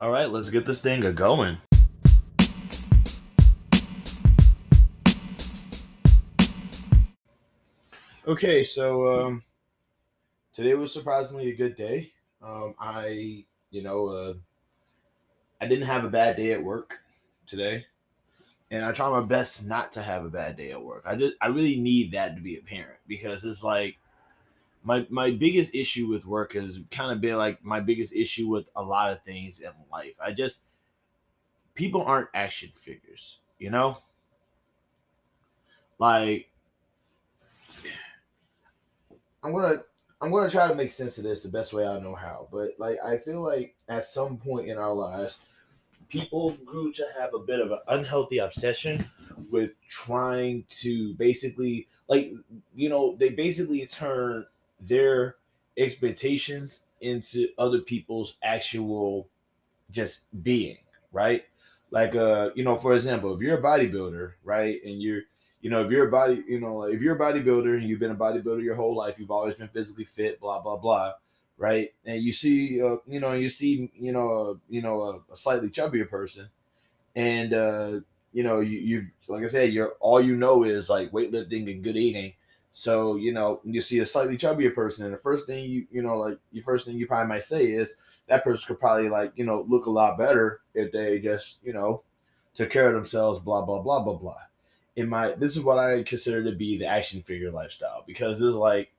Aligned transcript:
All 0.00 0.12
right, 0.12 0.30
let's 0.30 0.48
get 0.48 0.64
this 0.64 0.80
thing 0.80 1.00
going. 1.14 1.58
Okay, 8.28 8.62
so 8.62 9.08
um, 9.08 9.42
today 10.54 10.74
was 10.74 10.92
surprisingly 10.92 11.50
a 11.50 11.56
good 11.56 11.74
day. 11.74 12.12
Um, 12.40 12.76
I, 12.78 13.44
you 13.72 13.82
know, 13.82 14.06
uh, 14.06 14.34
I 15.60 15.66
didn't 15.66 15.88
have 15.88 16.04
a 16.04 16.10
bad 16.10 16.36
day 16.36 16.52
at 16.52 16.62
work 16.62 17.00
today, 17.48 17.84
and 18.70 18.84
I 18.84 18.92
try 18.92 19.10
my 19.10 19.22
best 19.22 19.66
not 19.66 19.90
to 19.92 20.02
have 20.02 20.24
a 20.24 20.30
bad 20.30 20.54
day 20.54 20.70
at 20.70 20.80
work. 20.80 21.02
I 21.06 21.16
just, 21.16 21.34
I 21.40 21.48
really 21.48 21.74
need 21.74 22.12
that 22.12 22.36
to 22.36 22.40
be 22.40 22.56
apparent 22.56 23.00
because 23.08 23.42
it's 23.42 23.64
like 23.64 23.98
my 24.88 25.06
my 25.10 25.30
biggest 25.30 25.74
issue 25.74 26.06
with 26.06 26.24
work 26.24 26.54
has 26.54 26.80
kind 26.90 27.12
of 27.12 27.20
been 27.20 27.36
like 27.36 27.62
my 27.62 27.78
biggest 27.78 28.14
issue 28.14 28.48
with 28.48 28.70
a 28.74 28.82
lot 28.82 29.12
of 29.12 29.22
things 29.22 29.60
in 29.60 29.70
life. 29.92 30.16
I 30.18 30.32
just 30.32 30.62
people 31.74 32.02
aren't 32.02 32.30
action 32.32 32.70
figures, 32.74 33.40
you 33.58 33.68
know? 33.68 33.98
Like 35.98 36.48
I'm 39.44 39.52
gonna 39.52 39.82
I'm 40.22 40.32
gonna 40.32 40.48
try 40.48 40.66
to 40.66 40.74
make 40.74 40.90
sense 40.90 41.18
of 41.18 41.24
this 41.24 41.42
the 41.42 41.50
best 41.50 41.74
way 41.74 41.86
I 41.86 42.00
know 42.00 42.14
how. 42.14 42.48
But 42.50 42.68
like 42.78 42.96
I 43.04 43.18
feel 43.18 43.42
like 43.42 43.76
at 43.90 44.06
some 44.06 44.38
point 44.38 44.68
in 44.68 44.78
our 44.78 44.94
lives, 44.94 45.38
people 46.08 46.52
grew 46.64 46.92
to 46.94 47.06
have 47.20 47.34
a 47.34 47.40
bit 47.40 47.60
of 47.60 47.72
an 47.72 47.80
unhealthy 47.88 48.38
obsession 48.38 49.04
with 49.50 49.72
trying 49.86 50.64
to 50.70 51.12
basically 51.16 51.88
like 52.08 52.32
you 52.74 52.88
know 52.88 53.16
they 53.16 53.28
basically 53.28 53.84
turn 53.84 54.46
their 54.80 55.36
expectations 55.76 56.82
into 57.00 57.48
other 57.58 57.80
people's 57.80 58.36
actual 58.42 59.28
just 59.90 60.24
being, 60.42 60.78
right? 61.12 61.44
Like 61.90 62.14
uh, 62.14 62.50
you 62.54 62.64
know, 62.64 62.76
for 62.76 62.94
example, 62.94 63.34
if 63.34 63.40
you're 63.40 63.58
a 63.58 63.62
bodybuilder, 63.62 64.32
right, 64.44 64.78
and 64.84 65.00
you're 65.00 65.22
you 65.60 65.70
know, 65.70 65.84
if 65.84 65.90
you're 65.90 66.06
a 66.06 66.10
body, 66.10 66.44
you 66.46 66.60
know, 66.60 66.82
if 66.82 67.02
you're 67.02 67.16
a 67.16 67.18
bodybuilder 67.18 67.78
and 67.78 67.88
you've 67.88 67.98
been 67.98 68.12
a 68.12 68.16
bodybuilder 68.16 68.62
your 68.62 68.76
whole 68.76 68.94
life, 68.94 69.18
you've 69.18 69.30
always 69.30 69.54
been 69.54 69.68
physically 69.68 70.04
fit, 70.04 70.40
blah 70.40 70.60
blah 70.60 70.76
blah, 70.76 71.14
right? 71.56 71.92
And 72.04 72.22
you 72.22 72.32
see, 72.32 72.82
uh, 72.82 72.96
you 73.06 73.20
know, 73.20 73.32
you 73.32 73.48
see, 73.48 73.90
you 73.94 74.12
know, 74.12 74.28
a, 74.28 74.54
you 74.68 74.82
know, 74.82 75.00
a, 75.02 75.32
a 75.32 75.36
slightly 75.36 75.68
chubbier 75.68 76.08
person, 76.08 76.48
and 77.16 77.54
uh, 77.54 78.00
you 78.32 78.42
know, 78.42 78.60
you 78.60 78.78
you 78.78 79.06
like 79.26 79.42
I 79.44 79.48
said, 79.48 79.72
you're 79.72 79.94
all 80.00 80.20
you 80.20 80.36
know 80.36 80.62
is 80.64 80.90
like 80.90 81.10
weightlifting 81.10 81.70
and 81.70 81.82
good 81.82 81.96
eating, 81.96 82.34
so, 82.72 83.16
you 83.16 83.32
know, 83.32 83.60
you 83.64 83.80
see 83.80 83.98
a 84.00 84.06
slightly 84.06 84.36
chubbier 84.36 84.74
person, 84.74 85.04
and 85.04 85.14
the 85.14 85.18
first 85.18 85.46
thing 85.46 85.68
you, 85.68 85.86
you 85.90 86.02
know, 86.02 86.16
like 86.16 86.38
your 86.52 86.64
first 86.64 86.86
thing 86.86 86.96
you 86.96 87.06
probably 87.06 87.28
might 87.28 87.44
say 87.44 87.66
is 87.66 87.96
that 88.28 88.44
person 88.44 88.66
could 88.66 88.80
probably 88.80 89.08
like, 89.08 89.32
you 89.36 89.44
know, 89.44 89.64
look 89.68 89.86
a 89.86 89.90
lot 89.90 90.18
better 90.18 90.60
if 90.74 90.92
they 90.92 91.18
just, 91.18 91.58
you 91.62 91.72
know, 91.72 92.02
took 92.54 92.70
care 92.70 92.88
of 92.88 92.94
themselves, 92.94 93.38
blah, 93.38 93.64
blah, 93.64 93.80
blah, 93.80 94.02
blah, 94.02 94.14
blah. 94.14 94.40
In 94.96 95.08
my 95.08 95.32
this 95.32 95.56
is 95.56 95.62
what 95.62 95.78
I 95.78 96.02
consider 96.02 96.42
to 96.44 96.52
be 96.52 96.76
the 96.76 96.86
action 96.86 97.22
figure 97.22 97.52
lifestyle 97.52 98.02
because 98.04 98.42
it's 98.42 98.56
like 98.56 98.90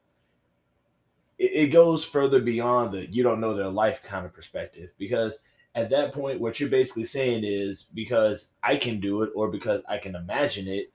it, 1.38 1.52
it 1.54 1.68
goes 1.68 2.06
further 2.06 2.40
beyond 2.40 2.94
the 2.94 3.06
you 3.08 3.22
don't 3.22 3.42
know 3.42 3.54
their 3.54 3.68
life 3.68 4.02
kind 4.02 4.26
of 4.26 4.34
perspective 4.34 4.94
because 4.98 5.40
at 5.76 5.90
that 5.90 6.14
point 6.14 6.40
what 6.40 6.58
you're 6.60 6.70
basically 6.70 7.04
saying 7.04 7.44
is 7.44 7.84
because 7.94 8.52
I 8.64 8.78
can 8.78 9.02
do 9.02 9.24
it 9.24 9.32
or 9.36 9.50
because 9.50 9.82
I 9.90 9.98
can 9.98 10.16
imagine 10.16 10.70
it, 10.70 10.90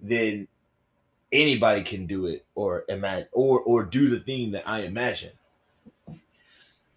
then 0.00 0.48
anybody 1.32 1.82
can 1.82 2.06
do 2.06 2.26
it 2.26 2.44
or 2.54 2.84
imagine 2.88 3.28
or 3.32 3.60
or 3.60 3.84
do 3.84 4.08
the 4.08 4.20
thing 4.20 4.52
that 4.52 4.68
I 4.68 4.82
imagine. 4.82 5.32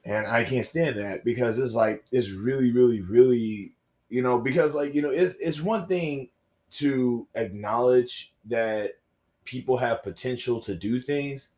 And 0.04 0.26
I 0.26 0.44
can't 0.44 0.66
stand 0.66 0.98
that 0.98 1.24
because 1.24 1.58
it's 1.58 1.76
like 1.76 2.06
it's 2.12 2.32
really, 2.32 2.72
really, 2.72 3.02
really, 3.02 3.72
you 4.10 4.22
know, 4.22 4.40
because 4.40 4.74
like, 4.74 4.96
you 4.96 5.02
know, 5.02 5.12
it's 5.12 5.36
it's 5.36 5.62
one 5.62 5.88
thing 5.88 6.30
to 6.72 7.28
acknowledge 7.36 8.34
that 8.46 8.94
people 9.46 9.78
have 9.78 10.04
potential 10.04 10.60
to 10.62 10.76
do 10.76 11.02
things, 11.02 11.52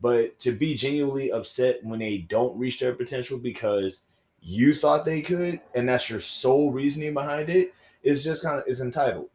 but 0.00 0.38
to 0.40 0.52
be 0.52 0.74
genuinely 0.74 1.30
upset 1.30 1.84
when 1.84 2.00
they 2.00 2.18
don't 2.18 2.58
reach 2.58 2.80
their 2.80 2.94
potential 2.94 3.38
because 3.38 4.02
you 4.40 4.74
thought 4.74 5.04
they 5.04 5.22
could, 5.22 5.60
and 5.74 5.88
that's 5.88 6.10
your 6.10 6.20
sole 6.20 6.72
reasoning 6.72 7.14
behind 7.14 7.48
it, 7.48 7.72
is 8.02 8.24
just 8.24 8.42
kind 8.42 8.58
of 8.58 8.66
is 8.66 8.80
entitled 8.80 9.28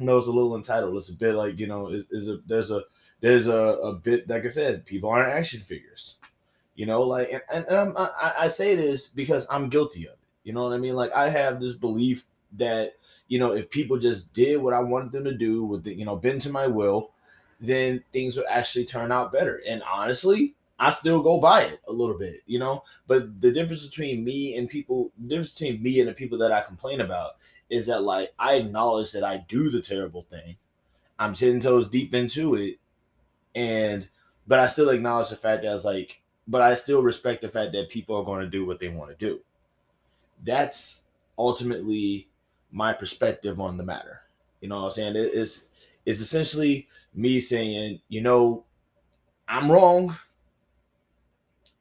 knows 0.00 0.26
a 0.26 0.32
little 0.32 0.56
entitled. 0.56 0.96
It's 0.96 1.10
a 1.10 1.16
bit 1.16 1.34
like 1.34 1.58
you 1.58 1.66
know, 1.66 1.88
is, 1.88 2.06
is 2.10 2.28
a 2.28 2.38
there's 2.46 2.70
a 2.70 2.82
there's 3.20 3.48
a, 3.48 3.52
a 3.54 3.94
bit 3.94 4.28
like 4.28 4.44
I 4.44 4.48
said, 4.48 4.86
people 4.86 5.10
aren't 5.10 5.28
action 5.28 5.60
figures. 5.60 6.16
You 6.74 6.86
know, 6.86 7.02
like 7.02 7.30
and, 7.52 7.64
and 7.66 7.94
i 7.96 8.32
I 8.40 8.48
say 8.48 8.74
this 8.74 9.08
because 9.08 9.46
I'm 9.50 9.68
guilty 9.68 10.06
of 10.06 10.12
it. 10.12 10.18
You 10.44 10.52
know 10.52 10.64
what 10.64 10.72
I 10.72 10.78
mean? 10.78 10.94
Like 10.94 11.12
I 11.12 11.28
have 11.28 11.60
this 11.60 11.74
belief 11.74 12.26
that 12.56 12.94
you 13.28 13.38
know 13.38 13.52
if 13.52 13.70
people 13.70 13.98
just 13.98 14.32
did 14.32 14.60
what 14.60 14.74
I 14.74 14.80
wanted 14.80 15.12
them 15.12 15.24
to 15.24 15.34
do 15.34 15.64
with 15.64 15.84
the, 15.84 15.92
you 15.92 16.04
know 16.04 16.16
bend 16.16 16.42
to 16.42 16.50
my 16.50 16.66
will, 16.66 17.10
then 17.60 18.02
things 18.12 18.36
would 18.36 18.46
actually 18.48 18.86
turn 18.86 19.12
out 19.12 19.32
better. 19.32 19.60
And 19.66 19.82
honestly, 19.82 20.54
I 20.80 20.90
still 20.90 21.22
go 21.22 21.38
by 21.38 21.64
it 21.64 21.80
a 21.86 21.92
little 21.92 22.18
bit, 22.18 22.40
you 22.46 22.58
know. 22.58 22.84
But 23.06 23.40
the 23.42 23.52
difference 23.52 23.86
between 23.86 24.24
me 24.24 24.56
and 24.56 24.68
people, 24.68 25.12
the 25.18 25.28
difference 25.28 25.52
between 25.52 25.82
me 25.82 26.00
and 26.00 26.08
the 26.08 26.14
people 26.14 26.38
that 26.38 26.52
I 26.52 26.62
complain 26.62 27.02
about 27.02 27.32
is 27.68 27.86
that 27.86 28.02
like 28.02 28.32
I 28.38 28.54
acknowledge 28.54 29.12
that 29.12 29.22
I 29.22 29.44
do 29.46 29.68
the 29.68 29.82
terrible 29.82 30.22
thing. 30.22 30.56
I'm 31.18 31.34
ten 31.34 31.60
toes 31.60 31.90
deep 31.90 32.14
into 32.14 32.54
it, 32.54 32.78
and 33.54 34.08
but 34.46 34.58
I 34.58 34.68
still 34.68 34.88
acknowledge 34.88 35.28
the 35.28 35.36
fact 35.36 35.62
that 35.62 35.68
I 35.70 35.74
was 35.74 35.84
like, 35.84 36.22
but 36.48 36.62
I 36.62 36.74
still 36.76 37.02
respect 37.02 37.42
the 37.42 37.50
fact 37.50 37.72
that 37.72 37.90
people 37.90 38.16
are 38.16 38.24
going 38.24 38.40
to 38.40 38.48
do 38.48 38.64
what 38.64 38.80
they 38.80 38.88
want 38.88 39.10
to 39.10 39.16
do. 39.16 39.40
That's 40.42 41.04
ultimately 41.38 42.28
my 42.72 42.94
perspective 42.94 43.60
on 43.60 43.76
the 43.76 43.84
matter. 43.84 44.22
You 44.62 44.70
know 44.70 44.80
what 44.80 44.86
I'm 44.86 44.90
saying? 44.92 45.16
It 45.16 45.34
is 45.34 45.64
it's 46.06 46.20
essentially 46.20 46.88
me 47.12 47.42
saying, 47.42 48.00
you 48.08 48.22
know, 48.22 48.64
I'm 49.46 49.70
wrong, 49.70 50.16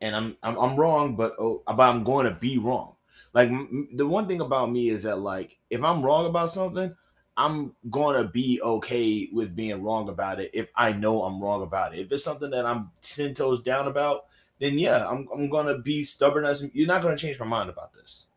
and 0.02 0.16
I'm 0.16 0.38
I'm, 0.44 0.58
I'm 0.58 0.76
wrong, 0.78 1.16
but 1.16 1.36
oh, 1.40 1.64
but 1.66 1.80
I'm 1.80 2.04
going 2.04 2.26
to 2.26 2.32
be 2.34 2.58
wrong. 2.58 2.96
Like 3.34 3.50
m- 3.50 3.90
the 3.94 4.08
one 4.08 4.28
thing 4.28 4.42
about 4.42 4.72
me 4.72 4.90
is 4.90 5.04
that 5.04 5.20
like 5.20 5.58
if 5.70 5.84
I'm 5.84 6.02
wrong 6.04 6.26
about 6.26 6.50
something, 6.52 6.96
I'm 7.38 7.74
gonna 7.90 8.28
be 8.28 8.62
okay 8.62 9.30
with 9.32 9.56
being 9.56 9.82
wrong 9.82 10.10
about 10.10 10.42
it 10.42 10.52
if 10.54 10.70
I 10.76 10.92
know 10.94 11.24
I'm 11.24 11.42
wrong 11.42 11.64
about 11.64 11.96
it. 11.96 12.00
If 12.02 12.12
it's 12.12 12.24
something 12.24 12.50
that 12.52 12.66
I'm 12.66 12.92
ten 13.02 13.34
toes 13.34 13.62
down 13.62 13.88
about, 13.88 14.26
then 14.60 14.78
yeah, 14.78 15.08
I'm 15.08 15.28
I'm 15.34 15.50
gonna 15.50 15.78
be 15.78 16.04
stubborn 16.04 16.46
as 16.46 16.70
you're 16.74 16.88
not 16.88 17.02
gonna 17.02 17.18
change 17.18 17.40
my 17.40 17.46
mind 17.46 17.70
about 17.70 17.94
this. 17.94 18.28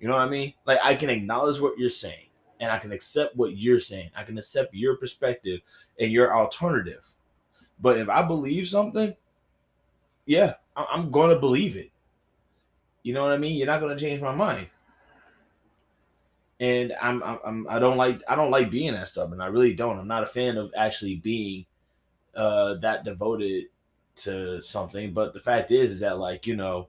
You 0.00 0.08
know 0.08 0.14
what 0.14 0.22
I 0.22 0.28
mean? 0.30 0.54
Like 0.66 0.78
I 0.82 0.94
can 0.94 1.10
acknowledge 1.10 1.60
what 1.60 1.78
you're 1.78 1.90
saying 1.90 2.26
and 2.60 2.70
I 2.70 2.78
can 2.78 2.92
accept 2.92 3.36
what 3.36 3.56
you're 3.56 3.80
saying. 3.80 4.10
I 4.16 4.24
can 4.24 4.38
accept 4.38 4.74
your 4.74 4.96
perspective 4.96 5.60
and 5.98 6.10
your 6.10 6.34
alternative. 6.34 7.06
But 7.80 7.98
if 7.98 8.08
I 8.08 8.22
believe 8.22 8.68
something, 8.68 9.14
yeah, 10.26 10.54
I'm 10.76 11.10
gonna 11.10 11.38
believe 11.38 11.76
it. 11.76 11.90
You 13.02 13.14
know 13.14 13.22
what 13.22 13.32
I 13.32 13.38
mean? 13.38 13.56
You're 13.56 13.66
not 13.66 13.80
to 13.80 13.96
change 13.96 14.20
my 14.20 14.34
mind. 14.34 14.68
And 16.60 16.92
I'm, 17.02 17.22
I'm, 17.22 17.66
I 17.68 17.80
don't 17.80 17.96
like 17.96 18.22
I 18.28 18.36
don't 18.36 18.52
like 18.52 18.70
being 18.70 18.92
that 18.92 19.08
stubborn. 19.08 19.40
I 19.40 19.46
really 19.46 19.74
don't. 19.74 19.98
I'm 19.98 20.06
not 20.06 20.22
a 20.22 20.26
fan 20.26 20.56
of 20.56 20.72
actually 20.76 21.16
being 21.16 21.66
uh 22.34 22.74
that 22.74 23.04
devoted 23.04 23.64
to 24.14 24.62
something. 24.62 25.12
But 25.12 25.34
the 25.34 25.40
fact 25.40 25.70
is, 25.72 25.90
is 25.90 26.00
that 26.00 26.18
like 26.18 26.46
you 26.46 26.54
know, 26.54 26.88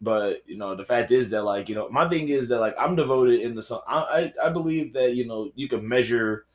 but 0.00 0.42
you 0.46 0.56
know, 0.56 0.76
the 0.76 0.84
fact 0.84 1.10
is 1.10 1.30
that 1.30 1.42
like 1.42 1.68
you 1.68 1.74
know, 1.74 1.88
my 1.88 2.08
thing 2.08 2.28
is 2.28 2.48
that 2.48 2.60
like 2.60 2.76
I'm 2.78 2.94
devoted 2.94 3.40
in 3.40 3.56
the 3.56 3.82
I 3.88 3.98
I, 3.98 4.32
I 4.44 4.50
believe 4.50 4.92
that 4.92 5.14
you 5.14 5.26
know 5.26 5.50
you 5.56 5.68
can 5.68 5.86
measure 5.86 6.46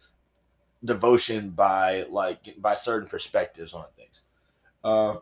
devotion 0.84 1.50
by 1.50 2.03
like 2.09 2.56
by 2.59 2.75
certain 2.75 3.09
perspectives 3.09 3.73
on 3.73 3.85
things. 3.97 4.23
Uh, 4.84 5.17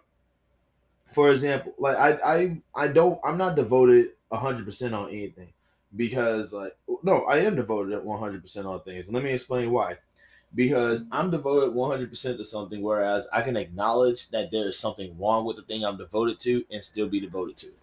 for 1.15 1.31
example, 1.31 1.73
like 1.79 1.95
I 1.97 2.11
I 2.23 2.61
I 2.75 2.87
don't 2.89 3.19
I'm 3.23 3.37
not 3.37 3.55
devoted 3.55 4.11
100% 4.33 4.93
on 4.93 5.09
anything 5.09 5.53
because 5.95 6.51
like 6.51 6.75
no, 7.03 7.23
I 7.23 7.37
am 7.37 7.55
devoted 7.55 8.03
100% 8.03 8.65
on 8.65 8.81
things. 8.81 9.11
Let 9.11 9.23
me 9.23 9.31
explain 9.31 9.71
why. 9.71 9.97
Because 10.53 11.05
I'm 11.11 11.31
devoted 11.31 11.73
100% 11.73 12.37
to 12.37 12.45
something 12.45 12.81
whereas 12.81 13.29
I 13.31 13.41
can 13.43 13.55
acknowledge 13.55 14.29
that 14.31 14.51
there 14.51 14.67
is 14.67 14.77
something 14.77 15.17
wrong 15.17 15.45
with 15.45 15.55
the 15.55 15.63
thing 15.63 15.85
I'm 15.85 15.97
devoted 15.97 16.39
to 16.41 16.65
and 16.69 16.83
still 16.83 17.07
be 17.07 17.21
devoted 17.21 17.55
to. 17.57 17.67
It. 17.67 17.79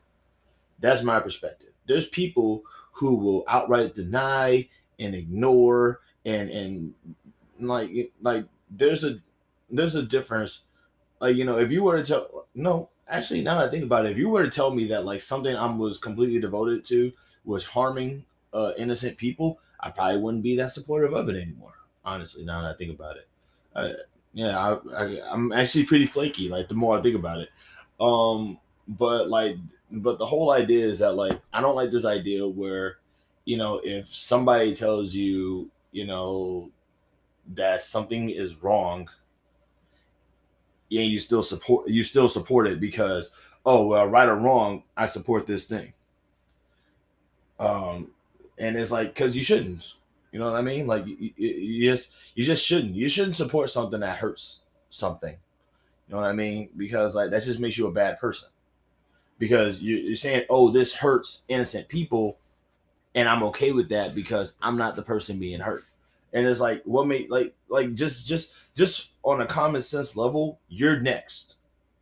That's 0.78 1.02
my 1.02 1.19
perspective. 1.20 1.70
There's 1.87 2.08
people 2.08 2.64
who 2.93 3.14
will 3.14 3.44
outright 3.49 3.94
deny 3.94 4.69
and 5.00 5.14
ignore 5.14 6.00
and 6.26 6.50
and 6.50 6.94
like 7.58 8.12
like 8.20 8.44
there's 8.70 9.05
a 9.05 9.20
there's 9.70 9.94
a 9.94 10.02
difference 10.02 10.64
like 11.20 11.35
you 11.35 11.44
know 11.44 11.58
if 11.58 11.73
you 11.73 11.82
were 11.82 11.96
to 11.96 12.05
tell 12.05 12.46
no 12.55 12.90
actually, 13.12 13.43
now 13.43 13.59
that 13.59 13.69
I 13.69 13.70
think 13.70 13.85
about 13.85 14.06
it, 14.06 14.12
if 14.12 14.19
you 14.19 14.29
were 14.29 14.43
to 14.43 14.50
tell 14.50 14.75
me 14.75 14.87
that 14.87 15.05
like 15.05 15.20
something 15.20 15.55
I 15.55 15.73
was 15.73 15.99
completely 15.99 16.41
devoted 16.41 16.85
to 16.87 17.12
was 17.44 17.64
harming 17.64 18.25
uh, 18.53 18.73
innocent 18.76 19.19
people, 19.19 19.61
I 19.81 19.91
probably 19.91 20.19
wouldn't 20.19 20.43
be 20.43 20.56
that 20.56 20.73
supportive 20.73 21.12
of 21.12 21.29
it 21.29 21.37
anymore. 21.37 21.75
Honestly, 22.05 22.44
now 22.44 22.62
that 22.62 22.75
I 22.75 22.79
think 22.79 22.99
about 22.99 23.17
it, 23.17 23.29
uh, 23.76 23.88
yeah, 24.32 24.59
I, 24.59 24.79
I, 24.97 25.32
am 25.32 25.53
actually 25.53 25.85
pretty 25.85 26.06
flaky. 26.06 26.49
Like 26.49 26.69
the 26.69 26.75
more 26.75 26.99
I 26.99 27.03
think 27.03 27.14
about 27.14 27.38
it, 27.38 27.50
um, 28.00 28.59
but 28.88 29.29
like, 29.29 29.56
but 29.91 30.19
the 30.19 30.26
whole 30.26 30.50
idea 30.50 30.85
is 30.85 30.99
that 31.00 31.12
like 31.12 31.41
I 31.53 31.61
don't 31.61 31.76
like 31.76 31.91
this 31.91 32.06
idea 32.06 32.49
where, 32.49 32.99
you 33.44 33.56
know, 33.56 33.81
if 33.85 34.09
somebody 34.09 34.75
tells 34.75 35.14
you, 35.14 35.70
you 35.93 36.06
know, 36.06 36.70
that 37.55 37.82
something 37.82 38.31
is 38.31 38.62
wrong, 38.62 39.09
and 41.00 41.11
you 41.11 41.19
still 41.19 41.43
support 41.43 41.89
you 41.89 42.03
still 42.03 42.29
support 42.29 42.67
it 42.67 42.81
because 42.81 43.31
oh 43.65 43.87
well 43.89 44.06
right 44.06 44.29
or 44.29 44.37
wrong 44.37 44.83
I 44.97 45.06
support 45.06 45.47
this 45.47 45.67
thing. 45.67 45.93
Um, 47.59 48.11
and 48.59 48.77
it's 48.77 48.91
like 48.91 49.15
because 49.15 49.37
you 49.37 49.44
shouldn't. 49.44 49.94
You 50.33 50.39
know 50.39 50.50
what 50.50 50.59
I 50.59 50.62
mean? 50.62 50.87
Like 50.87 51.06
you, 51.06 51.31
you, 51.37 51.91
just 51.91 52.15
you 52.35 52.44
just 52.44 52.65
shouldn't. 52.65 52.94
You 52.94 53.09
shouldn't 53.09 53.37
support 53.37 53.69
something 53.71 54.00
that 54.00 54.17
hurts 54.17 54.62
something. 54.89 55.37
You 56.09 56.15
know 56.15 56.21
what 56.21 56.29
I 56.29 56.33
mean? 56.33 56.71
Because 56.77 57.15
like 57.15 57.31
that 57.31 57.45
just 57.45 57.61
makes 57.61 57.77
you 57.77 57.87
a 57.87 57.93
bad 57.93 58.19
person. 58.19 58.49
Because 59.38 59.83
you're 59.83 60.15
saying, 60.15 60.45
"Oh, 60.49 60.71
this 60.71 60.95
hurts 60.95 61.43
innocent 61.49 61.88
people," 61.88 62.38
and 63.15 63.29
I'm 63.29 63.43
okay 63.45 63.73
with 63.73 63.88
that 63.91 64.15
because 64.15 64.56
I'm 64.62 64.79
not 64.79 64.97
the 64.97 65.03
person 65.03 65.38
being 65.38 65.61
hurt. 65.61 65.85
And 66.32 66.46
it's 66.46 66.61
like, 66.61 66.82
what 66.84 67.06
made 67.06 67.31
like 67.31 67.55
like 67.69 67.94
just 67.94 68.26
just 68.26 68.52
just 68.75 69.11
on 69.23 69.40
a 69.40 69.46
common 69.46 69.82
sense 69.82 70.17
level, 70.17 70.58
you're 70.69 71.00
next. 71.00 71.56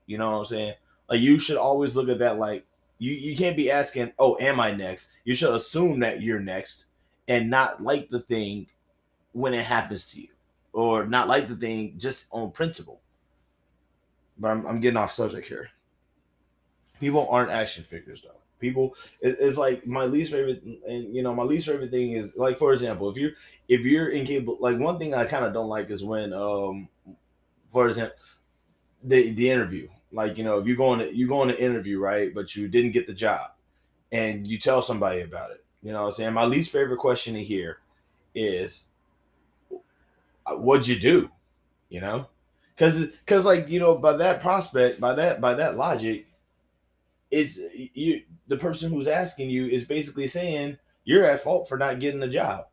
You 0.07 0.19
know 0.19 0.31
what 0.31 0.39
I'm 0.39 0.45
saying? 0.45 0.75
Like 1.09 1.21
you 1.21 1.39
should 1.39 1.57
always 1.57 1.97
look 1.97 2.09
at 2.09 2.19
that 2.21 2.39
like 2.39 2.65
you 2.99 3.13
you 3.13 3.37
can't 3.37 3.57
be 3.57 3.71
asking, 3.71 4.13
"Oh, 4.19 4.37
am 4.41 4.61
I 4.61 4.73
next?" 4.73 5.11
You 5.25 5.35
should 5.35 5.55
assume 5.55 6.01
that 6.01 6.21
you're 6.21 6.41
next 6.41 6.87
and 7.29 7.51
not 7.51 7.83
like 7.83 8.11
the 8.11 8.21
thing 8.21 8.67
when 9.33 9.55
it 9.55 9.65
happens 9.65 10.07
to 10.07 10.21
you, 10.21 10.29
or 10.73 11.07
not 11.07 11.29
like 11.29 11.49
the 11.49 11.57
thing 11.57 11.95
just 11.99 12.29
on 12.31 12.51
principle. 12.51 13.01
But 14.39 14.49
I'm, 14.49 14.67
I'm 14.67 14.81
getting 14.81 14.97
off 14.97 15.13
subject 15.13 15.47
here. 15.49 15.71
People 16.99 17.29
aren't 17.31 17.51
action 17.51 17.85
figures 17.85 18.23
though. 18.23 18.40
People, 18.61 18.95
it, 19.21 19.37
it's 19.41 19.59
like 19.59 19.87
my 19.87 20.05
least 20.05 20.33
favorite, 20.33 20.63
and 20.63 21.15
you 21.15 21.23
know, 21.23 21.35
my 21.35 21.43
least 21.43 21.67
favorite 21.67 21.91
thing 21.91 22.13
is 22.13 22.37
like, 22.37 22.59
for 22.59 22.73
example, 22.73 23.11
if 23.11 23.17
you're 23.17 23.33
if 23.69 23.87
you're 23.87 24.09
incapable, 24.11 24.59
like 24.61 24.79
one 24.79 24.99
thing 24.99 25.15
I 25.15 25.25
kind 25.25 25.45
of 25.45 25.53
don't 25.53 25.69
like 25.69 25.91
is 25.91 26.05
when, 26.05 26.33
um, 26.33 26.89
for 27.73 27.89
example, 27.89 28.17
the 29.03 29.33
the 29.33 29.51
interview, 29.51 29.89
like 30.13 30.39
you 30.39 30.45
know, 30.45 30.59
if 30.59 30.67
you're 30.67 30.77
going 30.77 31.01
to 31.01 31.15
you 31.15 31.27
go 31.27 31.41
on 31.41 31.51
an 31.51 31.57
interview, 31.57 31.99
right, 31.99 32.35
but 32.35 32.55
you 32.55 32.69
didn't 32.69 32.93
get 32.93 33.07
the 33.07 33.15
job, 33.15 33.53
and 34.13 34.47
you 34.47 34.59
tell 34.59 34.83
somebody 34.83 35.23
about 35.23 35.51
it, 35.51 35.65
you 35.83 35.93
know 35.93 36.03
what 36.03 36.09
I'm 36.09 36.13
saying? 36.13 36.35
My 36.35 36.45
least 36.45 36.71
favorite 36.71 36.99
question 36.99 37.35
to 37.35 37.43
hear 37.43 37.79
is 38.35 38.89
what'd 40.47 40.87
you 40.87 40.99
do? 40.99 41.31
You 41.89 42.01
know? 42.01 42.27
Cause 42.77 43.09
cause 43.27 43.45
like, 43.45 43.69
you 43.69 43.79
know, 43.79 43.95
by 43.97 44.15
that 44.15 44.41
prospect, 44.41 45.01
by 45.01 45.15
that 45.15 45.41
by 45.41 45.55
that 45.55 45.77
logic, 45.77 46.27
it's 47.31 47.61
you 47.75 48.23
the 48.51 48.57
person 48.57 48.91
who's 48.91 49.07
asking 49.07 49.49
you 49.49 49.67
is 49.67 49.85
basically 49.85 50.27
saying 50.27 50.77
you're 51.05 51.25
at 51.25 51.41
fault 51.41 51.69
for 51.69 51.79
not 51.79 52.01
getting 52.01 52.19
the 52.19 52.29
job. 52.29 52.67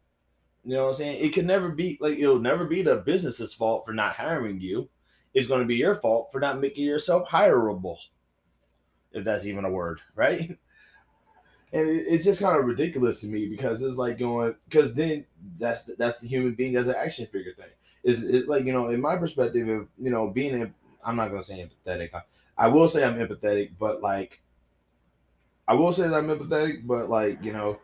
You 0.66 0.74
know 0.74 0.84
what 0.84 0.90
I'm 0.90 0.94
saying? 0.96 1.24
It 1.24 1.34
can 1.34 1.46
never 1.46 1.70
be 1.70 2.00
like 2.02 2.18
it'll 2.18 2.40
never 2.40 2.66
be 2.66 2.82
the 2.82 2.98
business's 2.98 3.54
fault 3.54 3.86
for 3.86 3.94
not 3.94 4.16
hiring 4.16 4.60
you. 4.60 4.90
It's 5.36 5.48
going 5.48 5.62
to 5.62 5.68
be 5.68 5.76
your 5.76 5.94
fault 5.94 6.30
for 6.32 6.42
not 6.42 6.60
making 6.60 6.84
yourself 6.84 7.30
hireable. 7.30 7.98
If 9.12 9.24
that's 9.24 9.46
even 9.46 9.66
a 9.66 9.72
word, 9.72 10.02
right? 10.16 10.50
and 11.74 11.90
it, 11.90 12.06
it's 12.10 12.26
just 12.26 12.42
kind 12.42 12.58
of 12.58 12.66
ridiculous 12.66 13.20
to 13.22 13.28
me 13.28 13.48
because 13.48 13.84
it's 13.84 13.98
like 13.98 14.18
going 14.18 14.56
because 14.68 14.96
then 14.96 15.26
that's 15.60 15.84
the, 15.86 15.96
that's 15.96 16.18
the 16.18 16.28
human 16.28 16.56
being 16.56 16.76
as 16.76 16.88
an 16.88 16.96
action 16.98 17.28
figure 17.28 17.54
thing. 17.54 17.70
Is 18.04 18.24
it's 18.24 18.48
like 18.48 18.66
you 18.66 18.74
know 18.74 18.88
in 18.88 19.00
my 19.00 19.16
perspective 19.16 19.68
of 19.70 19.88
you 20.00 20.10
know 20.10 20.28
being 20.28 20.74
I'm 21.06 21.16
not 21.16 21.30
gonna 21.30 21.44
say 21.44 21.70
empathetic. 21.70 22.16
I, 22.16 22.22
I 22.58 22.68
will 22.68 22.88
say 22.88 23.04
I'm 23.04 23.20
empathetic, 23.20 23.74
but 23.78 24.02
like 24.02 24.42
I 25.68 25.74
will 25.74 25.92
say 25.92 26.08
that 26.08 26.16
I'm 26.16 26.28
empathetic, 26.28 26.86
but 26.86 27.10
like 27.10 27.44
you 27.44 27.54
know 27.54 27.80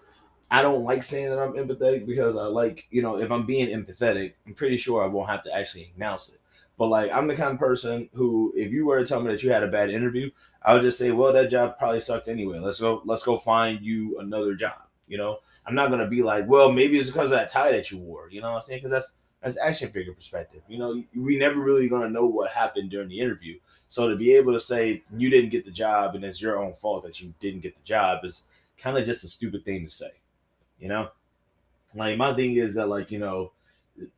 I 0.49 0.61
don't 0.61 0.83
like 0.83 1.03
saying 1.03 1.29
that 1.29 1.39
I'm 1.39 1.53
empathetic 1.53 2.05
because 2.05 2.37
I 2.37 2.45
like 2.45 2.85
you 2.91 3.01
know 3.01 3.19
if 3.19 3.31
I'm 3.31 3.45
being 3.45 3.67
empathetic, 3.67 4.33
I'm 4.45 4.53
pretty 4.53 4.77
sure 4.77 5.03
I 5.03 5.07
won't 5.07 5.29
have 5.29 5.43
to 5.43 5.55
actually 5.55 5.93
announce 5.95 6.29
it. 6.29 6.39
But 6.77 6.87
like 6.87 7.11
I'm 7.11 7.27
the 7.27 7.35
kind 7.35 7.53
of 7.53 7.59
person 7.59 8.09
who, 8.13 8.53
if 8.55 8.71
you 8.71 8.85
were 8.85 8.99
to 8.99 9.05
tell 9.05 9.21
me 9.21 9.31
that 9.31 9.43
you 9.43 9.51
had 9.51 9.63
a 9.63 9.67
bad 9.67 9.89
interview, 9.89 10.31
I 10.63 10.73
would 10.73 10.81
just 10.81 10.97
say, 10.97 11.11
well, 11.11 11.33
that 11.33 11.51
job 11.51 11.77
probably 11.77 11.99
sucked 11.99 12.27
anyway. 12.27 12.59
Let's 12.59 12.79
go, 12.79 13.01
let's 13.05 13.23
go 13.23 13.37
find 13.37 13.81
you 13.81 14.19
another 14.19 14.55
job. 14.55 14.81
You 15.07 15.17
know, 15.17 15.39
I'm 15.65 15.75
not 15.75 15.91
gonna 15.91 16.07
be 16.07 16.23
like, 16.23 16.47
well, 16.47 16.71
maybe 16.71 16.97
it's 16.97 17.11
because 17.11 17.31
of 17.31 17.37
that 17.37 17.49
tie 17.49 17.71
that 17.71 17.91
you 17.91 17.99
wore. 17.99 18.29
You 18.31 18.41
know 18.41 18.49
what 18.49 18.55
I'm 18.55 18.61
saying? 18.61 18.79
Because 18.79 18.91
that's 18.91 19.13
that's 19.43 19.57
action 19.57 19.91
figure 19.91 20.13
perspective. 20.13 20.61
You 20.69 20.79
know, 20.79 21.03
we 21.15 21.37
never 21.37 21.59
really 21.59 21.89
gonna 21.89 22.09
know 22.09 22.25
what 22.25 22.51
happened 22.51 22.89
during 22.89 23.09
the 23.09 23.19
interview. 23.19 23.59
So 23.89 24.09
to 24.09 24.15
be 24.15 24.33
able 24.35 24.53
to 24.53 24.59
say 24.59 25.03
you 25.15 25.29
didn't 25.29 25.51
get 25.51 25.65
the 25.65 25.71
job 25.71 26.15
and 26.15 26.23
it's 26.23 26.41
your 26.41 26.57
own 26.63 26.73
fault 26.73 27.03
that 27.03 27.19
you 27.19 27.33
didn't 27.39 27.61
get 27.61 27.75
the 27.75 27.83
job 27.83 28.23
is 28.23 28.43
kind 28.77 28.97
of 28.97 29.05
just 29.05 29.23
a 29.23 29.27
stupid 29.27 29.65
thing 29.65 29.83
to 29.83 29.89
say. 29.89 30.11
You 30.79 30.87
know, 30.87 31.09
like 31.93 32.17
my 32.17 32.33
thing 32.33 32.55
is 32.55 32.75
that 32.75 32.87
like 32.87 33.11
you 33.11 33.19
know 33.19 33.51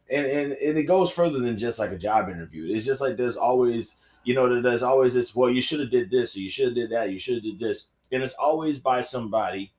and, 0.10 0.26
and 0.26 0.52
and 0.54 0.78
it 0.78 0.84
goes 0.84 1.12
further 1.12 1.40
than 1.40 1.58
just 1.58 1.80
like 1.80 1.92
a 1.92 1.98
job 1.98 2.30
interview. 2.30 2.74
It's 2.74 2.86
just 2.86 3.02
like 3.02 3.18
there's 3.18 3.38
always, 3.38 3.98
you 4.24 4.34
know, 4.34 4.62
there's 4.62 4.84
always 4.84 5.14
this. 5.14 5.36
Well, 5.36 5.50
you 5.50 5.62
should 5.62 5.80
have 5.80 5.92
did 5.92 6.10
this, 6.12 6.36
or 6.36 6.40
you 6.40 6.50
should 6.50 6.68
have 6.68 6.76
did 6.76 6.92
that, 6.92 7.12
you 7.12 7.20
should 7.20 7.36
have 7.36 7.44
did 7.44 7.60
this, 7.60 7.88
and 8.12 8.24
it's 8.24 8.34
always 8.36 8.80
by 8.80 9.02
somebody 9.02 9.74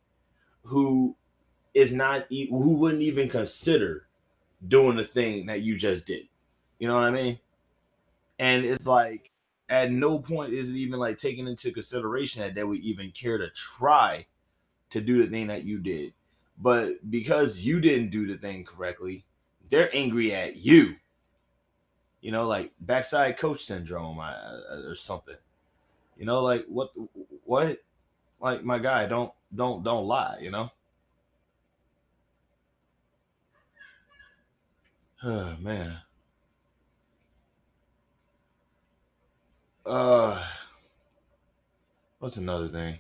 who 0.64 1.16
is 1.74 1.92
not 1.92 2.26
who 2.30 2.76
wouldn't 2.76 3.02
even 3.02 3.28
consider 3.28 4.05
doing 4.68 4.96
the 4.96 5.04
thing 5.04 5.46
that 5.46 5.62
you 5.62 5.76
just 5.76 6.06
did. 6.06 6.26
You 6.78 6.88
know 6.88 6.94
what 6.94 7.04
I 7.04 7.10
mean? 7.10 7.38
And 8.38 8.64
it's 8.64 8.86
like 8.86 9.30
at 9.68 9.90
no 9.90 10.18
point 10.18 10.52
is 10.52 10.68
it 10.68 10.76
even 10.76 10.98
like 10.98 11.18
taken 11.18 11.46
into 11.48 11.72
consideration 11.72 12.42
that 12.42 12.54
they 12.54 12.64
would 12.64 12.80
even 12.80 13.10
care 13.10 13.38
to 13.38 13.50
try 13.50 14.26
to 14.90 15.00
do 15.00 15.22
the 15.22 15.30
thing 15.30 15.48
that 15.48 15.64
you 15.64 15.78
did. 15.78 16.12
But 16.58 17.10
because 17.10 17.64
you 17.64 17.80
didn't 17.80 18.10
do 18.10 18.26
the 18.26 18.36
thing 18.36 18.64
correctly, 18.64 19.24
they're 19.68 19.94
angry 19.94 20.34
at 20.34 20.56
you. 20.56 20.96
You 22.20 22.32
know, 22.32 22.46
like 22.46 22.72
backside 22.80 23.38
coach 23.38 23.64
syndrome 23.64 24.18
or 24.18 24.94
something. 24.94 25.36
You 26.16 26.24
know, 26.24 26.42
like 26.42 26.64
what 26.66 26.90
what 27.44 27.78
like 28.40 28.64
my 28.64 28.78
guy, 28.78 29.06
don't 29.06 29.32
don't 29.54 29.82
don't 29.82 30.06
lie, 30.06 30.38
you 30.40 30.50
know? 30.50 30.70
Oh 35.22 35.56
man. 35.60 36.00
Uh 39.86 40.42
what's 42.18 42.36
another 42.36 42.68
thing? 42.68 42.98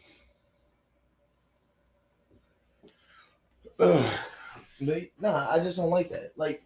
But 4.80 5.02
nah, 5.18 5.50
I 5.50 5.58
just 5.60 5.76
don't 5.76 5.90
like 5.90 6.10
that. 6.10 6.32
Like, 6.36 6.62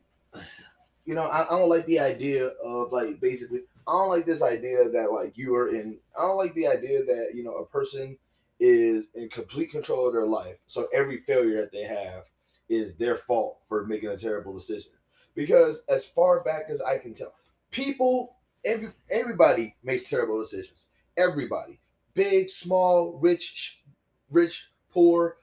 you 1.04 1.14
know, 1.14 1.22
I, 1.22 1.46
I 1.46 1.58
don't 1.58 1.68
like 1.68 1.86
the 1.86 2.00
idea 2.00 2.48
of 2.64 2.92
like 2.92 3.20
basically. 3.20 3.60
I 3.88 3.92
don't 3.92 4.10
like 4.10 4.26
this 4.26 4.42
idea 4.42 4.88
that 4.90 5.10
like 5.12 5.36
you 5.36 5.54
are 5.54 5.68
in. 5.68 5.98
I 6.16 6.22
don't 6.22 6.36
like 6.36 6.54
the 6.54 6.68
idea 6.68 7.02
that 7.04 7.30
you 7.34 7.42
know 7.42 7.56
a 7.56 7.66
person 7.66 8.18
is 8.60 9.06
in 9.14 9.28
complete 9.30 9.70
control 9.70 10.06
of 10.06 10.12
their 10.12 10.26
life. 10.26 10.56
So 10.66 10.88
every 10.92 11.18
failure 11.18 11.62
that 11.62 11.72
they 11.72 11.82
have 11.84 12.24
is 12.68 12.96
their 12.96 13.16
fault 13.16 13.58
for 13.68 13.86
making 13.86 14.10
a 14.10 14.18
terrible 14.18 14.52
decision. 14.52 14.92
Because 15.34 15.84
as 15.88 16.04
far 16.04 16.42
back 16.42 16.64
as 16.68 16.82
I 16.82 16.98
can 16.98 17.14
tell, 17.14 17.34
people, 17.70 18.36
every 18.64 18.90
everybody 19.10 19.76
makes 19.82 20.08
terrible 20.08 20.40
decisions. 20.40 20.86
Everybody, 21.16 21.80
big, 22.14 22.48
small, 22.50 23.18
rich, 23.20 23.82
rich, 24.30 24.68
poor, 24.92 25.36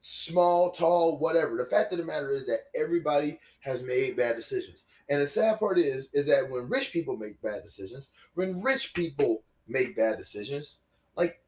small, 0.00 0.70
tall, 0.70 1.18
whatever. 1.18 1.56
The 1.56 1.66
fact 1.66 1.92
of 1.92 1.98
the 1.98 2.04
matter 2.04 2.30
is 2.30 2.46
that 2.46 2.66
everybody 2.74 3.38
has 3.60 3.82
made 3.82 4.16
bad 4.16 4.36
decisions. 4.36 4.84
And 5.08 5.20
the 5.20 5.26
sad 5.26 5.58
part 5.58 5.78
is, 5.78 6.10
is 6.14 6.26
that 6.26 6.50
when 6.50 6.68
rich 6.68 6.92
people 6.92 7.16
make 7.16 7.40
bad 7.42 7.62
decisions, 7.62 8.10
when 8.34 8.60
rich 8.62 8.94
people 8.94 9.42
make 9.68 9.96
bad 9.96 10.16
decisions, 10.16 10.80
like 11.16 11.40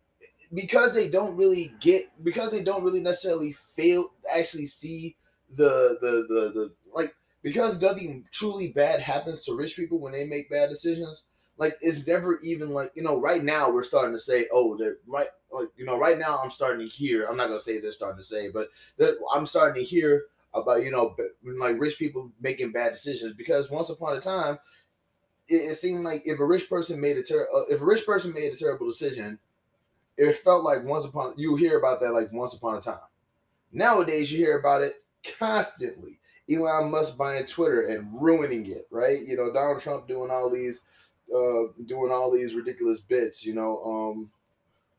because 0.54 0.95
they 0.95 1.09
don't 1.09 1.37
really 1.37 1.75
get 1.80 2.11
because 2.25 2.50
they 2.50 2.62
don't 2.62 2.83
really 2.83 3.00
necessarily 3.00 3.52
fail 3.52 4.14
actually 4.33 4.66
see 4.66 5.16
the 5.57 5.99
the 6.00 6.26
the, 6.28 6.52
the 6.52 6.75
like 6.95 7.14
because 7.42 7.80
nothing 7.80 8.25
truly 8.33 8.73
bad 8.73 9.00
happens 9.00 9.42
to 9.42 9.54
rich 9.54 9.76
people 9.76 9.99
when 9.99 10.12
they 10.12 10.26
make 10.26 10.50
bad 10.50 10.68
decisions 10.68 11.25
like 11.57 11.76
it's 11.80 12.07
never 12.07 12.38
even 12.42 12.71
like 12.71 12.90
you 12.95 13.02
know 13.02 13.21
right 13.21 13.45
now 13.45 13.71
we're 13.71 13.83
starting 13.83 14.12
to 14.12 14.18
say 14.18 14.47
oh 14.52 14.76
they're 14.76 14.97
right 15.07 15.28
like 15.50 15.68
you 15.76 15.85
know 15.85 15.99
right 15.99 16.18
now 16.18 16.38
i'm 16.42 16.50
starting 16.50 16.87
to 16.87 16.95
hear 16.95 17.25
i'm 17.25 17.37
not 17.37 17.47
gonna 17.47 17.59
say 17.59 17.80
they're 17.80 17.90
starting 17.90 18.18
to 18.18 18.25
say 18.25 18.49
but 18.50 18.68
i'm 19.35 19.47
starting 19.47 19.83
to 19.83 19.88
hear 19.88 20.25
about 20.54 20.83
you 20.83 20.90
know 20.90 21.14
like 21.59 21.78
rich 21.78 21.99
people 21.99 22.30
making 22.40 22.73
bad 22.73 22.92
decisions 22.92 23.33
because 23.35 23.71
once 23.71 23.90
upon 23.90 24.16
a 24.16 24.21
time 24.21 24.59
it, 25.49 25.57
it 25.57 25.75
seemed 25.76 26.04
like 26.04 26.23
if 26.25 26.38
a 26.40 26.45
rich 26.45 26.68
person 26.68 27.00
made 27.00 27.16
a 27.16 27.23
ter- 27.23 27.49
uh, 27.54 27.62
if 27.71 27.80
a 27.80 27.85
rich 27.85 28.04
person 28.07 28.33
made 28.33 28.52
a 28.52 28.57
terrible 28.57 28.87
decision 28.87 29.38
it 30.18 30.37
felt 30.38 30.64
like 30.64 30.85
once 30.85 31.04
upon 31.04 31.33
you 31.37 31.54
hear 31.57 31.78
about 31.78 32.00
that 32.00 32.12
like 32.12 32.30
once 32.33 32.52
upon 32.52 32.76
a 32.76 32.80
time. 32.80 32.99
Nowadays 33.73 34.33
you 34.33 34.38
hear 34.38 34.59
about 34.59 34.83
it 34.83 34.95
constantly 35.38 36.18
elon 36.50 36.90
musk 36.90 37.17
buying 37.17 37.47
twitter 37.47 37.83
and 37.88 38.09
ruining 38.21 38.67
it 38.67 38.87
right? 38.90 39.21
You 39.26 39.37
know 39.37 39.52
donald 39.52 39.81
trump 39.81 40.09
doing 40.09 40.31
all 40.31 40.50
these 40.50 40.81
uh, 41.35 41.64
doing 41.87 42.11
all 42.11 42.31
these 42.31 42.55
ridiculous 42.55 43.00
bits, 43.00 43.45
you 43.45 43.55
know, 43.55 43.83
um, 43.85 44.31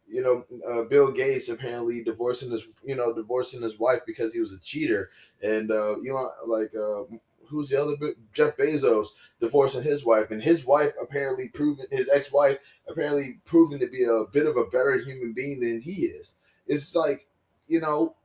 you 0.07 0.21
know, 0.21 0.45
uh, 0.69 0.83
Bill 0.83 1.11
Gates 1.11 1.49
apparently 1.49 2.03
divorcing 2.03 2.51
his, 2.51 2.67
you 2.83 2.95
know, 2.95 3.13
divorcing 3.13 3.61
his 3.61 3.79
wife 3.79 4.01
because 4.05 4.33
he 4.33 4.39
was 4.39 4.53
a 4.53 4.59
cheater, 4.59 5.09
and 5.41 5.71
uh, 5.71 5.95
know, 6.11 6.29
like 6.45 6.71
uh, 6.75 7.03
who's 7.47 7.69
the 7.69 7.81
other 7.81 7.95
Jeff 8.33 8.57
Bezos 8.57 9.07
divorcing 9.39 9.83
his 9.83 10.05
wife, 10.05 10.31
and 10.31 10.41
his 10.41 10.65
wife 10.65 10.91
apparently 11.01 11.47
proven 11.49 11.85
his 11.91 12.09
ex-wife 12.09 12.57
apparently 12.87 13.39
proven 13.45 13.79
to 13.79 13.87
be 13.87 14.03
a 14.03 14.23
bit 14.31 14.47
of 14.47 14.57
a 14.57 14.65
better 14.65 14.97
human 14.97 15.33
being 15.33 15.59
than 15.59 15.81
he 15.81 16.05
is. 16.05 16.37
It's 16.67 16.95
like, 16.95 17.27
you 17.67 17.79
know, 17.81 18.15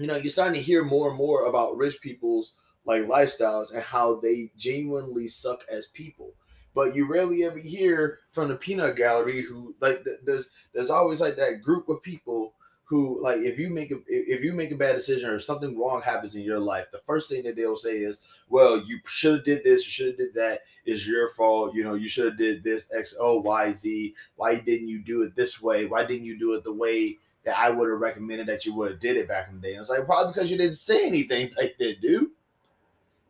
you 0.00 0.06
know, 0.06 0.16
you're 0.16 0.30
starting 0.30 0.54
to 0.54 0.62
hear 0.62 0.82
more 0.84 1.08
and 1.08 1.18
more 1.18 1.46
about 1.46 1.76
rich 1.76 2.00
people's 2.00 2.54
like 2.84 3.02
lifestyles 3.02 3.74
and 3.74 3.82
how 3.82 4.18
they 4.20 4.50
genuinely 4.56 5.28
suck 5.28 5.60
as 5.70 5.88
people. 5.88 6.32
But 6.74 6.94
you 6.94 7.06
rarely 7.06 7.44
ever 7.44 7.58
hear 7.58 8.20
from 8.32 8.48
the 8.48 8.56
peanut 8.56 8.96
gallery 8.96 9.42
who 9.42 9.74
like 9.80 10.04
there's 10.24 10.48
there's 10.72 10.90
always 10.90 11.20
like 11.20 11.36
that 11.36 11.62
group 11.62 11.88
of 11.88 12.02
people 12.02 12.54
who 12.84 13.22
like 13.22 13.38
if 13.40 13.58
you 13.58 13.70
make 13.70 13.90
a 13.90 13.96
if 14.06 14.42
you 14.42 14.52
make 14.52 14.70
a 14.70 14.76
bad 14.76 14.96
decision 14.96 15.30
or 15.30 15.38
something 15.38 15.78
wrong 15.78 16.00
happens 16.00 16.34
in 16.34 16.42
your 16.42 16.58
life 16.58 16.86
the 16.90 16.98
first 17.06 17.28
thing 17.28 17.42
that 17.44 17.54
they'll 17.54 17.76
say 17.76 17.98
is 17.98 18.20
well 18.48 18.82
you 18.84 18.98
should 19.06 19.36
have 19.36 19.44
did 19.44 19.62
this 19.62 19.84
you 19.84 19.90
should 19.90 20.06
have 20.08 20.16
did 20.16 20.34
that. 20.34 20.60
It's 20.86 21.06
your 21.06 21.28
fault. 21.28 21.74
You 21.74 21.84
know 21.84 21.94
you 21.94 22.08
should 22.08 22.26
have 22.26 22.38
did 22.38 22.64
this 22.64 22.86
x 22.96 23.14
o 23.20 23.40
y 23.40 23.72
z. 23.72 24.14
Why 24.36 24.54
didn't 24.54 24.88
you 24.88 25.00
do 25.00 25.22
it 25.22 25.36
this 25.36 25.60
way? 25.60 25.86
Why 25.86 26.04
didn't 26.04 26.24
you 26.24 26.38
do 26.38 26.54
it 26.54 26.64
the 26.64 26.72
way 26.72 27.18
that 27.44 27.58
i 27.58 27.70
would 27.70 27.90
have 27.90 28.00
recommended 28.00 28.46
that 28.46 28.64
you 28.64 28.74
would 28.74 28.90
have 28.90 29.00
did 29.00 29.16
it 29.16 29.28
back 29.28 29.48
in 29.48 29.56
the 29.56 29.60
day. 29.60 29.72
And 29.72 29.80
it's 29.80 29.90
like 29.90 30.04
probably 30.06 30.32
because 30.32 30.50
you 30.50 30.58
didn't 30.58 30.76
say 30.76 31.06
anything 31.06 31.50
like 31.56 31.76
that 31.78 32.00
dude. 32.00 32.30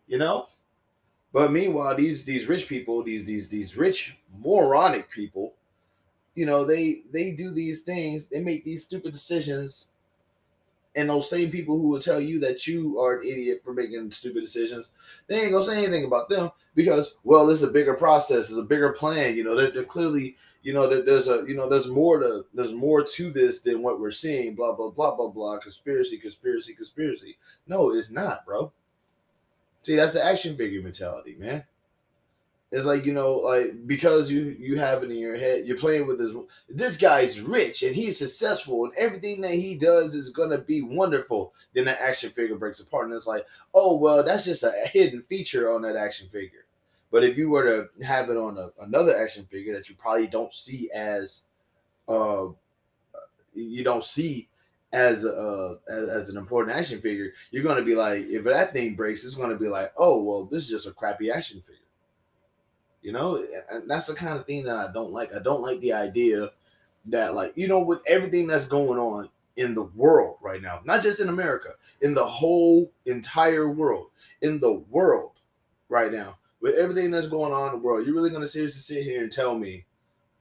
You 0.07 0.19
know? 0.19 0.49
But 1.33 1.53
meanwhile, 1.53 1.95
these 1.95 2.25
these 2.25 2.47
rich 2.47 2.69
people, 2.69 3.03
these 3.03 3.25
these 3.25 3.49
these 3.49 3.77
rich 3.77 4.17
moronic 4.43 5.11
people, 5.11 5.55
you 6.35 6.45
know, 6.45 6.65
they 6.65 7.03
they 7.13 7.33
do 7.33 7.51
these 7.51 7.83
things, 7.83 8.27
they 8.29 8.41
make 8.41 8.65
these 8.65 8.85
stupid 8.85 9.13
decisions. 9.13 9.89
And 10.97 11.09
those 11.09 11.31
same 11.31 11.51
people 11.51 11.79
who 11.79 11.89
will 11.89 12.01
tell 12.01 12.21
you 12.21 12.41
that 12.41 12.67
you 12.67 12.99
are 12.99 13.21
an 13.21 13.27
idiot 13.27 13.61
for 13.63 13.73
making 13.73 14.11
stupid 14.11 14.41
decisions, 14.41 14.91
they 15.29 15.41
ain't 15.41 15.53
gonna 15.53 15.65
say 15.65 15.79
anything 15.79 16.05
about 16.05 16.29
them 16.29 16.51
because, 16.75 17.17
well, 17.23 17.47
this 17.47 17.63
is 17.63 17.69
a 17.69 17.73
bigger 17.73 17.95
process, 17.95 18.51
it's 18.51 18.59
a 18.59 18.63
bigger 18.63 18.93
plan. 18.93 19.37
You 19.37 19.45
know, 19.45 19.55
they're, 19.55 19.71
they're 19.71 19.85
clearly, 19.85 20.37
you 20.63 20.73
know, 20.73 20.89
that 20.89 21.07
there's 21.07 21.29
a, 21.29 21.45
you 21.47 21.55
know, 21.55 21.69
there's 21.69 21.87
more 21.87 22.19
to, 22.19 22.45
there's 22.55 22.73
more 22.73 23.05
to 23.05 23.31
this 23.31 23.63
than 23.63 23.83
what 23.83 24.01
we're 24.01 24.11
seeing. 24.11 24.57
Blah 24.57 24.75
blah 24.75 24.91
blah 24.91 25.15
blah 25.15 25.31
blah. 25.31 25.59
Conspiracy, 25.59 26.19
conspiracy, 26.19 26.75
conspiracy. 26.75 27.39
No, 27.69 27.93
it's 27.93 28.11
not, 28.11 28.45
bro. 28.45 28.73
See, 29.83 29.97
that's 29.97 30.13
the 30.13 30.25
action 30.25 30.57
figure 30.57 30.83
mentality, 30.83 31.37
man. 31.39 31.65
It's 32.73 32.87
like 32.87 33.05
you 33.05 33.13
know, 33.13 33.33
like 33.39 33.87
because 33.89 34.31
you 34.31 34.57
you 34.59 34.79
have 34.79 35.03
it 35.03 35.11
in 35.11 35.19
your 35.19 35.37
head, 35.37 35.67
you're 35.67 35.77
playing 35.77 36.07
with 36.07 36.19
this. 36.19 36.31
This 36.69 36.97
guy's 36.97 37.41
rich 37.41 37.83
and 37.83 37.97
he's 37.97 38.17
successful, 38.17 38.85
and 38.85 38.95
everything 38.97 39.41
that 39.41 39.55
he 39.55 39.77
does 39.77 40.15
is 40.15 40.31
gonna 40.31 40.59
be 40.59 40.81
wonderful. 40.81 41.53
Then 41.75 41.87
that 41.87 42.01
action 42.01 42.31
figure 42.31 42.55
breaks 42.55 42.79
apart, 42.79 43.07
and 43.07 43.15
it's 43.15 43.27
like, 43.27 43.45
oh 43.75 43.99
well, 43.99 44.23
that's 44.23 44.45
just 44.45 44.63
a 44.63 44.73
hidden 44.93 45.23
feature 45.29 45.73
on 45.73 45.83
that 45.83 45.97
action 45.97 46.29
figure. 46.29 46.67
But 47.11 47.25
if 47.25 47.37
you 47.37 47.51
were 47.51 47.65
to 47.65 48.05
have 48.05 48.31
it 48.31 48.37
on 48.37 48.57
a, 48.57 48.69
another 48.85 49.21
action 49.21 49.47
figure 49.47 49.75
that 49.75 49.89
you 49.89 49.97
probably 49.97 50.29
don't 50.29 50.53
see 50.53 50.89
as, 50.95 51.43
uh, 52.09 52.51
you 53.53 53.83
don't 53.83 54.05
see 54.05 54.49
as 54.93 55.25
a 55.25 55.79
as, 55.89 56.09
as, 56.09 56.29
an 56.29 56.37
important 56.37 56.77
action 56.77 57.01
figure, 57.01 57.33
you're 57.51 57.65
gonna 57.65 57.83
be 57.83 57.97
like, 57.97 58.27
if 58.27 58.45
that 58.45 58.73
thing 58.73 58.95
breaks, 58.95 59.25
it's 59.25 59.35
gonna 59.35 59.57
be 59.57 59.67
like, 59.67 59.93
oh 59.97 60.23
well, 60.23 60.47
this 60.47 60.63
is 60.63 60.69
just 60.69 60.87
a 60.87 60.93
crappy 60.93 61.33
action 61.33 61.61
figure. 61.61 61.80
You 63.03 63.13
know, 63.13 63.43
and 63.71 63.91
that's 63.91 64.07
the 64.07 64.15
kind 64.15 64.39
of 64.39 64.47
thing 64.47 64.65
that 64.65 64.77
I 64.77 64.93
don't 64.93 65.11
like. 65.11 65.35
I 65.35 65.43
don't 65.43 65.63
like 65.63 65.81
the 65.81 65.93
idea 65.93 66.51
that 67.07 67.35
like 67.35 67.53
you 67.57 67.67
know 67.67 67.81
with 67.81 68.03
everything 68.07 68.47
that's 68.47 68.67
going 68.67 68.99
on 68.99 69.29
in 69.57 69.75
the 69.75 69.85
world 69.85 70.37
right 70.43 70.61
now, 70.61 70.81
not 70.85 71.03
just 71.03 71.21
in 71.21 71.29
America, 71.29 71.75
in 72.03 72.15
the 72.15 72.25
whole 72.25 72.93
entire 73.07 73.71
world, 73.71 74.09
in 74.43 74.61
the 74.61 74.73
world 74.91 75.33
right 75.89 76.13
now, 76.13 76.37
with 76.61 76.75
everything 76.77 77.11
that's 77.11 77.27
going 77.27 77.53
on 77.53 77.69
in 77.69 77.81
the 77.81 77.85
world, 77.85 78.05
you're 78.05 78.15
really 78.15 78.31
gonna 78.31 78.47
seriously 78.47 78.81
sit 78.81 79.05
here 79.05 79.23
and 79.23 79.33
tell 79.33 79.59
me 79.59 79.85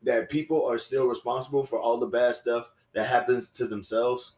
that 0.03 0.29
people 0.29 0.65
are 0.69 0.77
still 0.77 1.07
responsible 1.07 1.63
for 1.63 1.79
all 1.79 1.99
the 1.99 2.07
bad 2.07 2.35
stuff 2.35 2.71
that 2.93 3.07
happens 3.07 3.49
to 3.49 3.67
themselves? 3.67 4.35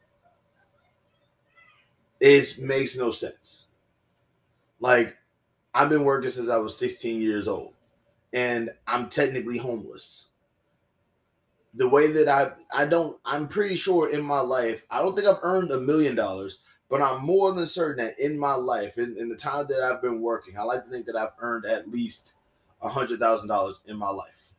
it 2.21 2.59
makes 2.59 2.95
no 2.95 3.11
sense. 3.11 3.69
Like, 4.79 5.17
I've 5.73 5.89
been 5.89 6.03
working 6.03 6.29
since 6.29 6.49
I 6.49 6.57
was 6.57 6.77
16 6.77 7.19
years 7.19 7.47
old, 7.47 7.73
and 8.33 8.69
I'm 8.87 9.09
technically 9.09 9.57
homeless. 9.57 10.29
The 11.73 11.87
way 11.87 12.11
that 12.11 12.27
I 12.27 12.51
I 12.73 12.85
don't 12.85 13.17
I'm 13.25 13.47
pretty 13.47 13.75
sure 13.75 14.09
in 14.09 14.21
my 14.21 14.41
life 14.41 14.85
I 14.89 14.99
don't 15.01 15.15
think 15.15 15.27
I've 15.27 15.39
earned 15.41 15.71
a 15.71 15.79
million 15.79 16.15
dollars, 16.15 16.59
but 16.89 17.01
I'm 17.01 17.23
more 17.23 17.53
than 17.53 17.65
certain 17.67 18.05
that 18.05 18.19
in 18.19 18.37
my 18.37 18.53
life, 18.55 18.97
in, 18.97 19.15
in 19.17 19.29
the 19.29 19.37
time 19.37 19.67
that 19.69 19.81
I've 19.81 20.01
been 20.01 20.21
working, 20.21 20.57
I 20.57 20.63
like 20.63 20.83
to 20.83 20.89
think 20.89 21.05
that 21.05 21.15
I've 21.15 21.31
earned 21.39 21.65
at 21.65 21.89
least 21.89 22.33
a 22.81 22.89
hundred 22.89 23.19
thousand 23.19 23.47
dollars 23.47 23.79
in 23.87 23.95
my 23.95 24.09
life, 24.09 24.49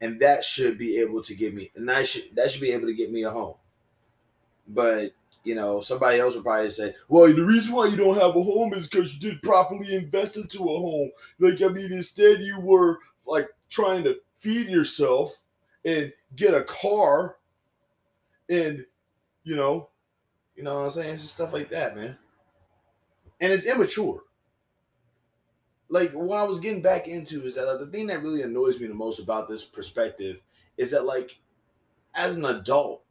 and 0.00 0.18
that 0.20 0.44
should 0.44 0.76
be 0.76 0.98
able 0.98 1.22
to 1.22 1.34
give 1.34 1.54
me 1.54 1.70
and 1.76 1.88
that 1.88 2.08
should 2.08 2.34
that 2.34 2.50
should 2.50 2.62
be 2.62 2.72
able 2.72 2.86
to 2.86 2.94
get 2.94 3.12
me 3.12 3.22
a 3.22 3.30
home. 3.30 3.54
But 4.66 5.12
you 5.44 5.54
know, 5.54 5.80
somebody 5.80 6.18
else 6.18 6.34
would 6.34 6.44
probably 6.44 6.70
say, 6.70 6.94
well, 7.08 7.32
the 7.32 7.44
reason 7.44 7.72
why 7.72 7.86
you 7.86 7.96
don't 7.96 8.20
have 8.20 8.34
a 8.34 8.42
home 8.42 8.72
is 8.72 8.88
because 8.88 9.14
you 9.14 9.20
didn't 9.20 9.42
properly 9.42 9.94
invest 9.94 10.36
into 10.36 10.64
a 10.64 10.78
home. 10.78 11.10
Like, 11.38 11.62
I 11.62 11.68
mean, 11.68 11.92
instead 11.92 12.40
you 12.40 12.60
were 12.60 12.98
like 13.26 13.48
trying 13.68 14.04
to 14.04 14.16
feed 14.34 14.68
yourself 14.68 15.38
and 15.84 16.12
get 16.34 16.54
a 16.54 16.62
car 16.62 17.36
and, 18.48 18.84
you 19.44 19.54
know, 19.56 19.90
you 20.56 20.62
know 20.62 20.74
what 20.74 20.80
I'm 20.84 20.90
saying? 20.90 21.14
It's 21.14 21.22
just 21.22 21.34
stuff 21.34 21.52
like 21.52 21.70
that, 21.70 21.96
man. 21.96 22.16
And 23.40 23.52
it's 23.52 23.66
immature. 23.66 24.22
Like, 25.90 26.12
what 26.12 26.38
I 26.38 26.44
was 26.44 26.60
getting 26.60 26.80
back 26.80 27.08
into 27.08 27.44
is 27.44 27.56
that 27.56 27.66
like, 27.66 27.78
the 27.78 27.86
thing 27.86 28.06
that 28.06 28.22
really 28.22 28.42
annoys 28.42 28.80
me 28.80 28.86
the 28.86 28.94
most 28.94 29.20
about 29.20 29.48
this 29.48 29.64
perspective 29.64 30.42
is 30.78 30.90
that, 30.92 31.04
like, 31.04 31.38
as 32.14 32.36
an 32.36 32.44
adult, 32.46 33.03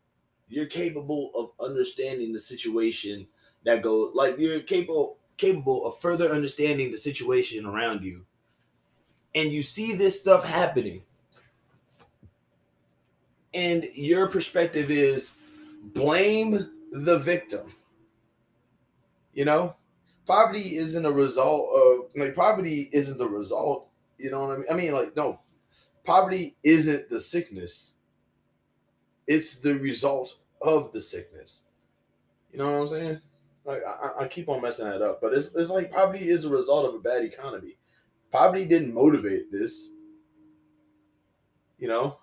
you're 0.48 0.66
capable 0.66 1.32
of 1.36 1.66
understanding 1.66 2.34
the 2.34 2.40
situation 2.40 3.28
that 3.66 3.82
go 3.82 4.12
like 4.14 4.38
you're 4.38 4.60
capable 4.62 5.18
capable 5.38 5.86
of 5.86 6.00
further 6.00 6.30
understanding 6.30 6.92
the 6.92 6.98
situation 6.98 7.66
around 7.66 8.04
you. 8.04 8.26
And 9.36 9.52
you 9.52 9.64
see 9.64 9.94
this 9.94 10.20
stuff 10.20 10.44
happening. 10.44 11.02
And 13.54 13.88
your 13.94 14.28
perspective 14.28 14.92
is 14.92 15.34
blame 15.82 16.70
the 16.92 17.18
victim. 17.20 17.74
You 19.34 19.46
know? 19.46 19.76
Poverty 20.28 20.78
isn't 20.78 21.06
a 21.06 21.12
result 21.12 21.68
of 21.76 22.12
like 22.16 22.36
poverty 22.36 22.90
isn't 22.94 23.18
the 23.18 23.28
result 23.28 23.90
you 24.18 24.32
know 24.32 24.48
what 24.48 24.54
i 24.54 24.58
mean? 24.58 24.66
I 24.72 24.74
mean 24.74 24.94
like 24.94 25.16
no. 25.18 25.40
Poverty 26.06 26.56
isn't 26.64 27.10
the 27.10 27.20
sickness 27.20 27.98
it's 29.28 29.58
the 29.60 29.76
result 29.76 30.38
of 30.62 30.92
the 30.92 31.02
sickness. 31.02 31.62
You 32.52 32.60
know 32.60 32.66
what 32.66 32.76
I'm 32.76 32.88
saying? 32.88 33.22
Like 33.66 33.82
I, 33.88 34.24
I 34.24 34.28
keep 34.28 34.50
on 34.50 34.62
messing 34.62 34.86
that 34.86 35.02
up, 35.02 35.22
but 35.22 35.34
it's 35.34 35.56
it's 35.56 35.70
like 35.70 35.92
poverty 35.92 36.30
is 36.30 36.46
a 36.46 36.50
result 36.50 36.88
of 36.88 36.96
a 36.96 37.00
bad 37.00 37.24
economy. 37.24 37.78
Poverty 38.32 38.66
didn't 38.66 38.94
motivate 38.94 39.52
this. 39.52 39.92
You 41.80 41.88
know, 41.88 42.18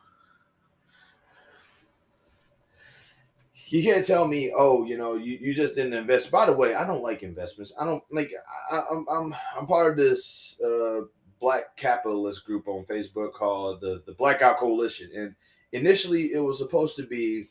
you 3.71 3.83
can't 3.83 4.07
tell 4.07 4.27
me, 4.27 4.53
oh, 4.57 4.85
you 4.85 4.99
know, 4.99 5.15
you, 5.15 5.39
you 5.41 5.55
just 5.55 5.77
didn't 5.77 5.93
invest. 5.95 6.31
By 6.31 6.47
the 6.47 6.53
way, 6.53 6.75
I 6.75 6.87
don't 6.87 7.03
like 7.03 7.23
investments. 7.23 7.73
I 7.81 7.85
don't 7.85 8.03
like. 8.11 8.33
I, 8.71 8.79
am 8.79 8.85
I'm, 8.91 9.07
I'm 9.09 9.35
I'm 9.59 9.67
part 9.67 9.93
of 9.93 9.97
this 9.97 10.61
uh, 10.61 11.03
black 11.39 11.77
capitalist 11.77 12.45
group 12.45 12.69
on 12.69 12.85
Facebook 12.85 13.33
called 13.33 13.81
the 13.81 14.03
the 14.07 14.13
Blackout 14.13 14.59
Coalition, 14.59 15.11
and 15.15 15.35
initially 15.73 16.33
it 16.33 16.41
was 16.41 16.59
supposed 16.59 16.97
to 16.97 17.05
be 17.05 17.49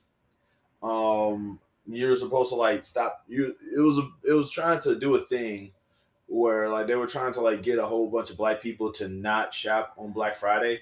um 0.84 1.60
you're 1.88 2.16
supposed 2.16 2.50
to 2.50 2.56
like 2.56 2.84
stop 2.86 3.24
you 3.28 3.56
it 3.76 3.80
was 3.80 3.98
a, 3.98 4.10
it 4.28 4.34
was 4.34 4.50
trying 4.50 4.80
to 4.80 5.00
do 5.00 5.16
a 5.16 5.22
thing 5.22 5.72
where 6.30 6.70
like 6.70 6.88
they 6.88 6.96
were 6.96 7.08
trying 7.08 7.34
to 7.34 7.42
like 7.42 7.64
get 7.64 7.80
a 7.80 7.86
whole 7.86 8.10
bunch 8.10 8.30
of 8.30 8.38
black 8.38 8.62
people 8.62 8.92
to 8.94 9.08
not 9.08 9.54
shop 9.54 9.94
on 9.98 10.12
Black 10.12 10.36
Friday. 10.36 10.82